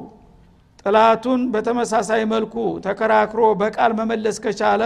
ጥላቱን 0.83 1.41
በተመሳሳይ 1.55 2.23
መልኩ 2.33 2.55
ተከራክሮ 2.87 3.41
በቃል 3.63 3.93
መመለስ 3.99 4.37
ከቻለ 4.45 4.83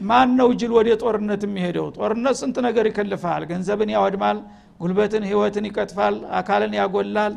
ማን 0.00 0.30
ነው 0.38 0.48
ጅል 0.60 0.72
ወደ 0.76 0.88
ጦርነት 1.02 1.42
የሚሄደው? 1.46 1.86
ጦርነት 1.96 2.36
ስንት 2.40 2.56
ነገር 2.66 2.84
ይከልፋል። 2.90 3.42
ገንዘብን 3.50 3.90
ያወድማል 3.94 4.38
ጉልበትን 4.80 5.24
ህይወትን 5.30 5.64
ይቀጥፋል 5.68 6.16
አካልን 6.38 6.72
ያጎላል። 6.80 7.34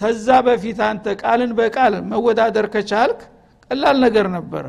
ተዛ 0.00 0.28
በፊት 0.46 0.78
አንተ 0.86 1.06
ቃልን 1.22 1.52
በቃል 1.60 1.94
መወዳደር 2.10 2.66
ከቻልክ 2.74 3.20
ቀላል 3.70 3.96
ነገር 4.06 4.26
ነበረ። 4.36 4.64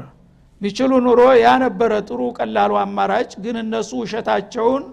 ቢችሉ 0.62 0.91
ኑሮ 1.06 1.21
ያ 1.38 1.49
ነበረ 1.63 1.91
ጥሩ 2.10 2.21
ቀላሉ 2.38 2.73
አማራጭ 2.84 3.32
ግን 3.45 3.56
እነሱ 3.63 3.91
ውሸታቸውን 4.04 4.84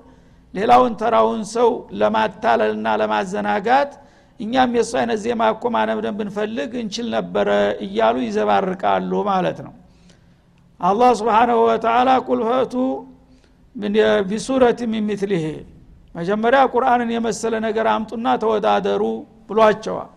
ሌላውን 0.55 0.93
ተራውን 1.01 1.43
ሰው 1.53 1.71
ለማታለልና 2.01 2.87
ለማዘናጋት 3.01 3.93
እኛም 4.41 4.71
የእሱ 4.77 4.93
አይነት 5.01 5.19
ዜማ 5.25 5.43
እኮ 5.55 5.65
ማነብደን 5.75 6.15
ብንፈልግ 6.19 6.71
እንችል 6.81 7.07
ነበረ 7.17 7.49
እያሉ 7.85 8.17
ይዘባርቃሉ 8.27 9.13
ማለት 9.31 9.59
ነው። 9.67 9.75
አላህ 10.81 11.11
ስብሓናሁ 11.21 11.59
ወተላ 11.67 12.09
ቁልፈቱ 12.29 12.75
ቢሱረት 14.31 14.81
ሚምትልህ 14.93 15.45
መጀመሪያ 16.15 16.61
ቁርአንን 16.73 17.11
የመሰለ 17.15 17.55
ነገር 17.67 17.87
አምጡና 17.93 18.27
ተወዳደሩ 18.43 19.03
ብሏቸዋል። 19.49 20.11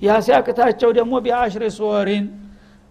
ያ 0.00 0.16
ሲያቅታቸው 0.24 0.90
ደግሞ 0.98 1.14
ቢአሽሪ 1.24 1.64
ሱወሪን 1.76 2.26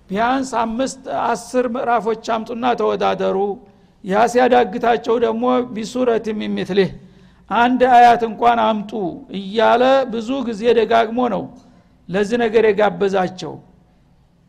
ቢያንስ 0.10 0.50
አምስት 0.62 1.04
አስር 1.26 1.66
ምዕራፎች 1.76 2.26
አምጡና 2.36 2.66
ተወዳደሩ። 2.80 3.38
ያ 4.04 4.24
ሲያዳግታቸው 4.32 5.16
ደግሞ 5.26 5.44
ቢሱረት 5.76 6.26
የሚምትልህ 6.32 6.90
አንድ 7.50 7.82
አያት 7.96 8.22
እንኳን 8.30 8.60
አምጡ 8.64 8.92
እያለ 9.40 9.84
ብዙ 10.14 10.30
ጊዜ 10.48 10.64
ደጋግሞ 10.80 11.20
ነው 11.34 11.44
ለዚህ 12.10 12.38
ነገር 12.44 12.64
የጋበዛቸው። 12.68 13.54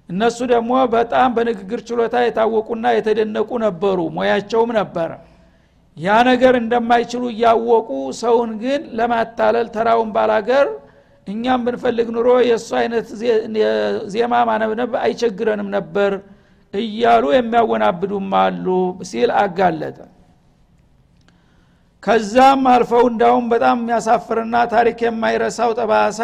እነሱ 0.09 0.39
ደግሞ 0.53 0.73
በጣም 0.95 1.29
በንግግር 1.37 1.81
ችሎታ 1.89 2.17
የታወቁና 2.25 2.87
የተደነቁ 2.97 3.51
ነበሩ 3.65 3.99
ሙያቸውም 4.17 4.71
ነበረ። 4.79 5.11
ያ 5.97 6.17
ነገር 6.31 6.55
እንደማይችሉ 6.63 7.23
እያወቁ 7.33 7.89
ሰውን 8.21 8.51
ግን 8.63 8.83
ለማታለል 8.99 9.69
ተራውን 9.77 10.11
ባላገር 10.17 10.67
እኛም 11.27 11.63
ብንፈልግ 11.67 12.09
ኑሮ 12.17 12.29
የእሱ 12.49 12.69
አይነት 12.81 13.09
ዜማ 14.15 14.35
ማነብነብ 14.51 14.93
አይቸግረንም 15.05 15.69
ነበር 15.77 16.13
እያሉ 16.75 17.25
የሚያወናብዱም 17.35 18.31
አሉ 18.41 18.67
ሲል 19.11 19.31
አጋለጠ 19.43 19.99
ከዛም 22.03 22.63
አልፈው 22.73 23.05
እንዳውም 23.11 23.47
በጣም 23.53 23.77
የሚያሳፍርና 23.81 24.57
ታሪክ 24.75 24.99
የማይረሳው 25.05 25.71
ጠባሳ 25.79 26.21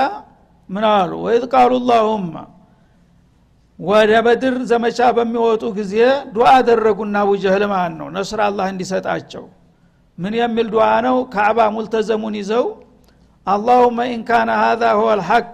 ምን 0.68 0.84
አሉ? 0.90 1.10
ወይዝ 1.24 1.44
ቃሉ 1.52 1.72
ወደ 3.78 4.10
በድር 4.26 4.56
ዘመቻ 4.70 4.98
በሚወጡ 5.16 5.62
ጊዜ 5.78 5.94
ዱዓ 6.34 6.48
አደረጉና 6.58 7.16
አቡጀህል 7.24 7.64
ማን 7.72 7.92
ነው። 8.00 8.08
ነስር 8.16 8.40
አላህ 8.46 8.66
እንዲሰጣቸው። 8.72 9.44
ምን 10.18 10.34
የሚል 10.40 10.66
ዱዓ 10.74 10.86
ነው? 11.06 11.16
ካዕባ 11.34 11.58
ሙልተዘሙን 11.76 12.34
ይዘው 12.40 12.66
አላሁመ 13.46 13.98
ኢንካነ 14.12 14.50
ሀዛ 14.60 14.82
ሁወ 14.98 15.10
ልሐቅ 15.20 15.48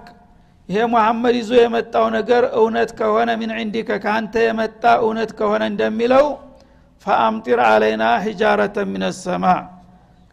ይሄ 0.68 0.82
ሙሐመድ 0.92 1.34
ይዞ 1.40 1.50
የመጣው 1.60 2.06
ነገር 2.16 2.42
እውነት 2.60 2.90
ከሆነ 2.98 3.30
ሚን 3.40 3.50
ዕንዲከ 3.56 3.90
ከአንተ 4.04 4.34
የመጣ 4.44 4.84
እውነት 5.02 5.30
ከሆነ 5.38 5.62
እንደሚለው 5.72 6.26
ፈአምጢር 7.06 7.60
አለይና 7.70 8.04
ሒጃረተ 8.24 8.76
ምን 8.92 9.04
ሰማ 9.18 9.44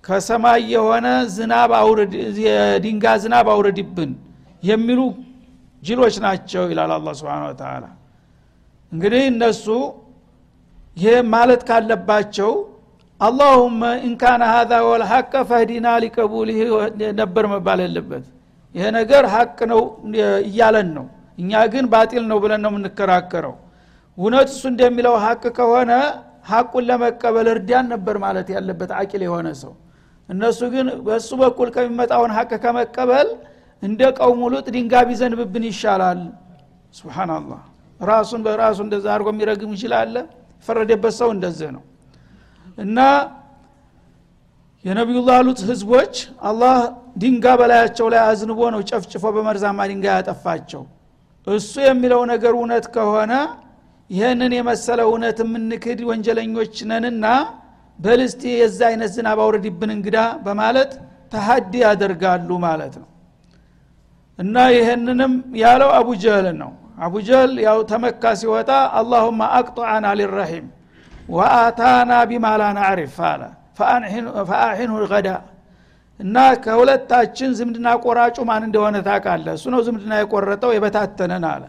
ከሰማይ 0.07 0.61
የሆነ 0.73 1.07
ዝናብ 1.35 1.71
አውርድ 1.79 2.13
የድንጋ 2.45 3.05
ዝናብ 3.23 3.47
አውርድብን 3.53 4.11
የሚሉ 4.63 4.99
ጅሎች 5.83 6.15
ናቸው 6.25 6.63
ይላል 6.71 6.91
አላ 6.95 7.09
ስብን 7.19 7.43
ተላ 7.59 7.85
እንግዲህ 8.91 9.23
እነሱ 9.31 9.65
ይህ 10.97 11.17
ማለት 11.33 11.61
ካለባቸው 11.69 12.51
አላሁመ 13.21 13.81
ኢንካነ 14.07 14.43
ሀዛ 14.53 14.71
ወልሐቀ 14.87 15.33
ፈህዲና 15.49 15.87
ሊቀቡልህ 16.03 16.59
ነበር 17.19 17.45
መባል 17.53 17.79
የለበት 17.85 18.25
ይሄ 18.75 18.85
ነገር 18.97 19.23
ሀቅ 19.33 19.57
ነው 19.71 19.81
እያለን 20.47 20.89
ነው። 20.97 21.05
እኛ 21.37 21.51
ግን 21.73 21.85
ባጢል 21.91 22.23
ነው 22.31 22.37
ብለን 22.43 22.61
ነው 22.65 22.71
የምንከራከረው። 22.73 23.55
እውነት 24.17 24.47
እሱ 24.53 24.63
እንደሚለው 24.71 25.15
ሀቅ 25.23 25.43
ከሆነ 25.57 25.91
ሀቁን 26.49 26.83
ለመቀበል 26.89 27.47
እርዳን 27.53 27.85
ነበር 27.93 28.15
ማለት 28.25 28.47
ያለበት 28.55 28.91
አቂል 28.99 29.21
የሆነ 29.27 29.47
ሰው 29.61 29.73
እነሱ 30.29 30.59
ግን 30.73 30.87
በእሱ 31.05 31.29
በኩል 31.41 31.67
ከሚመጣውን 31.75 32.31
ሀቅ 32.37 32.51
ከመቀበል 32.63 33.29
እንደ 33.83 34.01
ቀውሙ 34.17 34.41
ሉጥ 34.53 34.65
ድንጋ 34.75 34.93
ቢዘንብብን 35.09 35.65
ይሻላል። 35.69 36.21
ስብናላህ 36.97 37.61
ራሱን 37.99 38.41
በራሱ 38.45 38.77
እንደዛ 38.85 39.05
አድርጎ 39.13 39.27
የሚረግም 39.33 39.71
ይችላለ 39.77 40.15
ፈረደበት 40.67 41.13
ሰው 41.19 41.29
እንደዚህ 41.35 41.69
ነው። 41.75 41.83
እና 42.77 42.97
የነቢዩላህ 44.85 45.37
ሉጥ 45.47 45.59
ህዝቦች 45.69 46.13
አላህ 46.49 46.75
ድንጋ 47.21 47.45
በላያቸው 47.59 48.07
ላይ 48.13 48.21
አዝንቦ 48.27 48.59
ነው 48.73 48.81
ጨፍጭፎ 48.89 49.23
በመርዛማ 49.35 49.79
ድንጋ 49.91 50.05
ያጠፋቸው። 50.17 50.83
እሱ 51.47 51.73
የሚለው 51.87 52.21
ነገር 52.31 52.53
እውነት 52.57 52.85
ከሆነ 52.95 53.33
ይህንን 54.09 54.51
የመሰለ 54.57 54.99
እውነት 55.07 55.37
የምንክድ 55.43 55.99
ወንጀለኞች 56.09 56.75
ነንና 56.91 57.25
በልስቲ 57.99 58.41
የዛ 58.59 58.79
አይነት 58.89 59.11
ዝናብ 59.15 59.39
አውርድብን 59.43 59.91
እንግዳ 59.95 60.17
በማለት 60.45 60.91
ተሀዲ 61.33 61.73
ያደርጋሉ 61.83 62.49
ማለት 62.65 62.93
ነው። 63.01 63.07
እና 64.39 64.55
ይህንንም 64.75 65.33
ያለው 65.61 65.89
አቡጀህል 65.99 66.47
ነው። 66.61 66.71
አቡጀህል 67.05 67.53
ያው 67.65 67.79
ተመካ 67.91 68.23
ሲወጣ 68.39 68.69
አላሁማ 68.99 69.41
አቅጦአና 69.57 70.07
ሊረሒም 70.19 70.67
ወአታና 71.29 72.11
ቢማ 72.29 72.45
ላ 72.61 72.65
ናዕሪፍ 72.77 73.15
አለ። 73.29 73.41
ፈአሒንሁ 74.49 74.97
ገዳ 75.11 75.29
እና 76.19 76.35
ከሁለታችን 76.63 77.49
ዝምድና 77.57 77.87
ቆራጩ 78.03 78.37
ማን 78.49 78.63
እንደሆነ 78.67 78.97
ታቃለ 79.07 79.47
እሱ 79.57 79.65
ነው 79.73 79.81
ዝምድና 79.87 80.13
የቆረጠው 80.21 80.71
የበታተነን 80.75 81.45
አለ። 81.51 81.63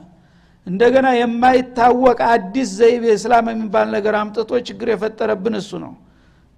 እንደገና 0.67 1.09
የማይታወቅ 1.19 2.19
አዲስ 2.31 2.71
ዘይቤ 2.79 3.05
እስላም 3.17 3.47
የሚባል 3.53 3.89
ነገር 3.97 4.15
አምጥቶ 4.21 4.51
ችግር 4.69 4.89
የፈጠረብን 4.93 5.57
እሱ 5.61 5.71
ነው 5.85 5.93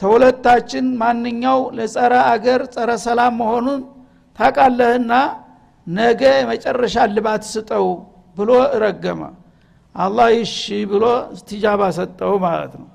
ተሁለታችን 0.00 0.86
ማንኛው 1.00 1.60
ለጸረ 1.76 2.12
አገር 2.30 2.60
ጸረ 2.74 2.90
ሰላም 3.04 3.34
መሆኑን 3.40 3.80
ታቃለህና 4.38 5.12
ነገ 5.86 6.22
የመጨረሻ 6.38 6.96
ልባት 7.14 7.42
ስጠው 7.50 7.86
ብሎ 8.36 8.50
ረገመ። 8.82 9.22
አላህ 9.94 10.28
ይሺ 10.36 10.56
ብሎ 10.90 11.04
ስቲጃባ 11.38 11.82
ሰጠው 11.98 12.32
ማለት 12.44 12.74
ነው። 12.80 12.88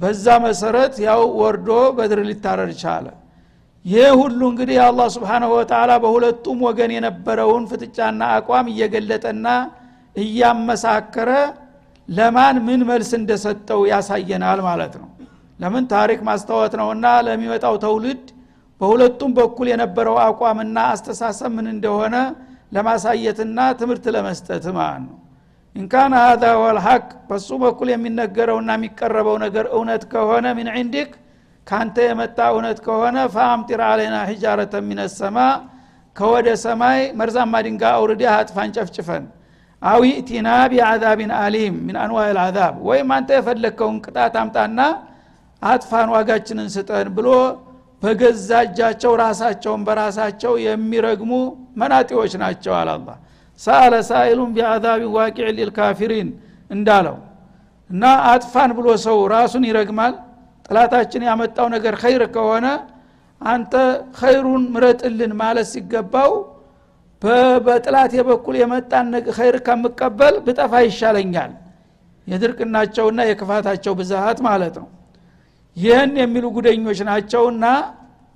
በዛ 0.00 0.26
መሰረት 0.44 0.94
ያው 1.06 1.22
ወርዶ 1.40 1.68
በድር 1.96 2.20
ሊታረድ 2.28 2.72
ቻለ። 2.82 3.06
ይህ 3.84 4.08
ሁሉ 4.20 4.40
እንግዲህ 4.50 4.78
አላህ 4.86 5.06
ስብሓንሁ 5.14 5.50
ወተላ 5.56 5.90
በሁለቱም 6.02 6.58
ወገን 6.66 6.90
የነበረውን 6.96 7.64
ፍጥጫና 7.70 8.22
አቋም 8.36 8.66
እየገለጠና 8.72 9.46
እያመሳከረ 10.16 11.30
ለማን 12.08 12.56
ምን 12.66 12.80
መልስ 12.88 13.10
እንደሰጠው 13.18 13.80
ያሳየናል 13.92 14.60
ማለት 14.68 14.94
ነው 15.00 15.08
ለምን 15.62 15.84
ታሪክ 15.92 16.20
ማስታወት 16.28 16.72
ነውና 16.80 17.06
ለሚመጣው 17.26 17.74
ተውልድ 17.84 18.24
በሁለቱም 18.80 19.32
በኩል 19.36 19.66
የነበረው 19.72 20.16
አቋምና 20.22 20.78
አስተሳሰብ 20.92 21.50
ምን 21.56 21.66
እንደሆነ 21.74 22.14
ለማሳየትና 22.76 23.58
ትምህርት 23.80 24.04
ለመስጠት 24.14 24.64
ማለት 24.76 25.02
ነው? 25.04 25.16
ኢንካን 25.76 26.12
ሀዛ 26.18 26.44
ወልሐቅ 26.62 27.04
በሱ 27.28 27.48
በኩል 27.62 27.88
የሚነገረውና 27.92 28.70
የሚቀረበው 28.78 29.36
ነገር 29.44 29.66
እውነት 29.76 30.02
ከሆነ 30.12 30.46
ምን 30.58 30.68
ዕንዲክ 30.74 31.10
ካንተ 31.66 31.96
የመጣ 32.06 32.38
እውነት 32.52 32.78
ከሆነ 32.86 33.16
ፈአምጢር 33.34 33.80
አለና 33.88 34.16
ሒጃረተ 34.30 34.74
ሚነ 34.88 35.00
ሰማ 35.14 35.38
ከወደ 36.16 36.48
ሰማይ 36.64 37.00
መርዛማ 37.18 37.54
ድንጋ 37.66 37.82
አውርዲህ 37.98 38.28
አጥፋን 38.32 38.72
ጨፍጭፈን። 38.76 39.24
አዊ 39.82 40.02
ኢቲና 40.18 40.48
ቢአዛቢን 40.72 41.32
አሊም 41.38 41.76
ሚን 41.86 41.96
አንዋዕ 42.02 42.26
ልአዛብ 42.36 42.74
ወይም 42.88 43.08
አንተ 43.16 43.30
የፈለግከውን 43.38 43.96
ቅጣት 44.04 44.34
አምጣና 44.42 44.80
አጥፋን 45.62 46.08
ዋጋችንን 46.14 46.68
ስጠን 46.74 47.08
ብሎ 47.16 47.28
በገዛ 48.02 48.50
እጃቸው 48.66 49.12
ራሳቸውን 49.22 49.82
በራሳቸው 49.88 50.52
የሚረግሙ 50.64 51.32
መናጢዎች 51.80 52.32
ናቸው 52.42 52.72
አላላ 52.78 53.08
ሳአለ 53.60 53.94
ሳኢሉን 54.08 54.50
ቢአዛቢን 54.56 55.10
ዋቂዕ 55.16 55.48
ሊልካፊሪን 55.58 56.28
እንዳለው 56.70 57.16
እና 57.90 58.04
አጥፋን 58.30 58.70
ብሎ 58.78 58.88
ሰው 59.04 59.18
ራሱን 59.34 59.64
ይረግማል። 59.68 60.14
ጥላታችን 60.66 61.22
ያመጣው 61.28 61.66
ነገር 61.74 61.94
ኸይር 62.02 62.22
ከሆነ 62.34 62.66
አንተ 63.40 63.72
ኸይሩን 64.18 64.64
ምረጥልን 64.74 65.32
ማለት 65.40 65.66
ሲገባው 65.72 66.32
በጥላት 67.66 68.12
በኩል 68.28 68.54
የመጣን 68.60 69.08
ኸይር 69.36 69.56
ከምቀበል 69.66 70.34
ብጠፋ 70.46 70.72
ይሻለኛል። 70.86 71.52
የድርቅናቸውና 72.26 73.20
የክፋታቸው 73.28 73.92
ብዛሃት 74.00 74.40
ማለት 74.48 74.74
ነው 74.80 74.88
ይህን 75.76 76.10
የሚሉ 76.20 76.44
ጉደኞች 76.56 76.98
ናቸውና 77.08 77.66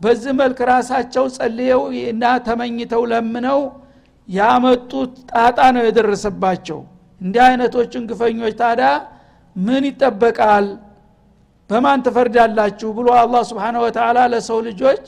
በዚህ 0.01 0.33
መልክ 0.41 0.59
ራሳቸው 0.71 1.25
ጸልየው 1.37 1.83
እና 2.11 2.25
ተመኝተው 2.47 3.03
ለምነው 3.13 3.61
ያመጡት 4.29 5.13
ጣጣ 5.33 5.59
ነው 5.75 5.83
የደረሰባቸው። 5.87 6.79
እንዲህ 7.21 7.43
አይነቶችን 7.47 8.03
ግፈኞች 8.11 8.55
ታዳ 8.61 8.83
ምን 9.57 9.85
ይጠበቃል? 9.89 10.67
በማን 11.71 12.01
ትፈርዳላችሁ 12.07 12.89
ብሎ 12.99 13.09
አላህ 13.21 13.43
ስብሓነ 13.51 13.77
ወተላ 13.85 14.19
ለሰው 14.33 14.59
ልጆች 14.69 15.05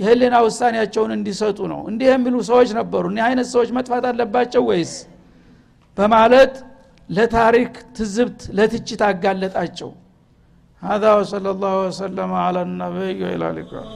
የህሊና 0.00 0.36
ውሳኔያቸውን 0.46 1.12
እንዲሰጡ 1.16 1.58
ነው። 1.72 1.80
እንዲህ 1.90 2.08
የሚሉ 2.12 2.36
ሰዎች 2.50 2.68
ነበሩ። 2.78 3.04
እኒህ 3.12 3.24
አይነት 3.28 3.48
ሰዎች 3.54 3.70
መጥፋት 3.78 4.04
አለባቸው 4.10 4.62
ወይስ? 4.70 4.92
በማለት 5.98 6.54
ለታሪክ 7.10 7.72
ትዝብት 7.96 8.40
ለትችት 8.56 9.00
አጋለጣቸው 9.08 9.90
هذا 10.82 11.14
وصلى 11.14 11.50
الله 11.50 11.86
وسلم 11.86 12.30
على 12.32 12.62
النبي 12.62 13.24
وإلى 13.24 13.50
اللقاء. 13.50 13.86